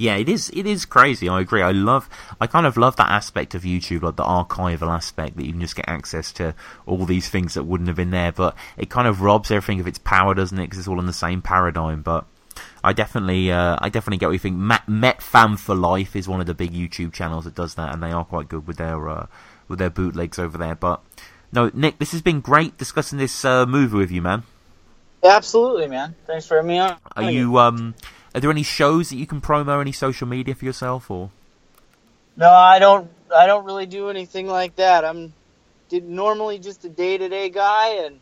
Yeah, 0.00 0.16
it 0.16 0.30
is. 0.30 0.50
It 0.54 0.66
is 0.66 0.86
crazy. 0.86 1.28
I 1.28 1.42
agree. 1.42 1.60
I 1.60 1.72
love. 1.72 2.08
I 2.40 2.46
kind 2.46 2.64
of 2.64 2.78
love 2.78 2.96
that 2.96 3.10
aspect 3.10 3.54
of 3.54 3.64
YouTube, 3.64 4.00
like 4.00 4.16
the 4.16 4.24
archival 4.24 4.88
aspect 4.88 5.36
that 5.36 5.44
you 5.44 5.52
can 5.52 5.60
just 5.60 5.76
get 5.76 5.86
access 5.86 6.32
to 6.32 6.54
all 6.86 7.04
these 7.04 7.28
things 7.28 7.52
that 7.52 7.64
wouldn't 7.64 7.88
have 7.88 7.98
been 7.98 8.10
there. 8.10 8.32
But 8.32 8.56
it 8.78 8.88
kind 8.88 9.06
of 9.06 9.20
robs 9.20 9.50
everything 9.50 9.78
of 9.78 9.86
its 9.86 9.98
power, 9.98 10.32
doesn't 10.32 10.58
it? 10.58 10.62
Because 10.62 10.78
it's 10.78 10.88
all 10.88 10.98
in 11.00 11.04
the 11.04 11.12
same 11.12 11.42
paradigm. 11.42 12.00
But 12.00 12.24
I 12.82 12.94
definitely, 12.94 13.52
uh, 13.52 13.76
I 13.78 13.90
definitely 13.90 14.16
get 14.16 14.28
what 14.28 14.32
you 14.32 14.38
think. 14.38 14.56
Met, 14.56 14.88
Met 14.88 15.20
Fan 15.20 15.58
for 15.58 15.74
Life 15.74 16.16
is 16.16 16.26
one 16.26 16.40
of 16.40 16.46
the 16.46 16.54
big 16.54 16.72
YouTube 16.72 17.12
channels 17.12 17.44
that 17.44 17.54
does 17.54 17.74
that, 17.74 17.92
and 17.92 18.02
they 18.02 18.10
are 18.10 18.24
quite 18.24 18.48
good 18.48 18.66
with 18.66 18.78
their 18.78 19.06
uh, 19.06 19.26
with 19.68 19.78
their 19.78 19.90
bootlegs 19.90 20.38
over 20.38 20.56
there. 20.56 20.74
But 20.74 21.02
no, 21.52 21.70
Nick, 21.74 21.98
this 21.98 22.12
has 22.12 22.22
been 22.22 22.40
great 22.40 22.78
discussing 22.78 23.18
this 23.18 23.44
uh, 23.44 23.66
movie 23.66 23.96
with 23.96 24.10
you, 24.10 24.22
man. 24.22 24.44
Absolutely, 25.22 25.88
man. 25.88 26.14
Thanks 26.26 26.46
for 26.46 26.56
having 26.56 26.68
me 26.68 26.78
on. 26.78 26.96
Are 27.16 27.30
you 27.30 27.58
um? 27.58 27.94
Are 28.34 28.40
there 28.40 28.50
any 28.50 28.62
shows 28.62 29.10
that 29.10 29.16
you 29.16 29.26
can 29.26 29.40
promo, 29.40 29.80
any 29.80 29.92
social 29.92 30.26
media 30.26 30.54
for 30.54 30.64
yourself, 30.64 31.10
or? 31.10 31.30
No, 32.36 32.50
I 32.50 32.78
don't. 32.78 33.10
I 33.34 33.46
don't 33.46 33.64
really 33.64 33.86
do 33.86 34.08
anything 34.08 34.46
like 34.46 34.76
that. 34.76 35.04
I'm 35.04 35.34
did 35.88 36.08
normally 36.08 36.58
just 36.58 36.84
a 36.84 36.88
day 36.88 37.18
to 37.18 37.28
day 37.28 37.50
guy, 37.50 38.04
and 38.04 38.20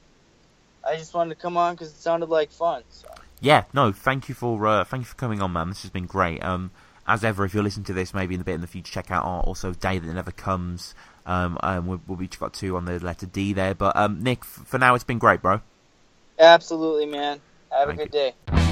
I 0.85 0.97
just 0.97 1.14
wanted 1.14 1.35
to 1.35 1.41
come 1.41 1.57
on 1.57 1.75
because 1.75 1.93
it 1.93 1.99
sounded 1.99 2.29
like 2.29 2.51
fun. 2.51 2.83
So. 2.91 3.09
Yeah, 3.41 3.64
no, 3.73 3.93
thank 3.93 4.29
you 4.29 4.35
for 4.35 4.67
uh, 4.67 4.85
thank 4.85 5.03
you 5.03 5.07
for 5.07 5.17
coming 5.17 5.41
on, 5.41 5.53
man. 5.53 5.69
This 5.69 5.83
has 5.83 5.91
been 5.91 6.07
great. 6.07 6.43
Um, 6.43 6.71
as 7.07 7.25
ever, 7.25 7.45
if 7.45 7.55
you're 7.55 7.62
listening 7.62 7.85
to 7.85 7.93
this, 7.93 8.12
maybe 8.12 8.35
in 8.35 8.41
a 8.41 8.45
bit 8.45 8.55
in 8.55 8.61
the 8.61 8.67
future, 8.67 8.93
check 8.93 9.11
out 9.11 9.25
our 9.25 9.41
also 9.41 9.73
Day 9.73 9.99
That 9.99 10.12
Never 10.12 10.33
Comes. 10.33 10.95
Um, 11.29 11.59
um 11.62 11.87
we'll, 11.87 12.01
we'll 12.09 12.19
be 12.19 12.27
got 12.27 12.55
two 12.55 12.77
on 12.77 12.87
the 12.87 12.99
letter 12.99 13.27
D 13.27 13.53
there. 13.53 13.75
But 13.75 13.95
um, 13.97 14.21
Nick, 14.23 14.45
for 14.45 14.79
now, 14.79 14.95
it's 14.95 15.05
been 15.05 15.19
great, 15.19 15.43
bro. 15.43 15.61
Absolutely, 16.38 17.07
man. 17.07 17.41
Have 17.71 17.88
Thank 17.88 18.01
a 18.01 18.05
good 18.05 18.12
day. 18.47 18.68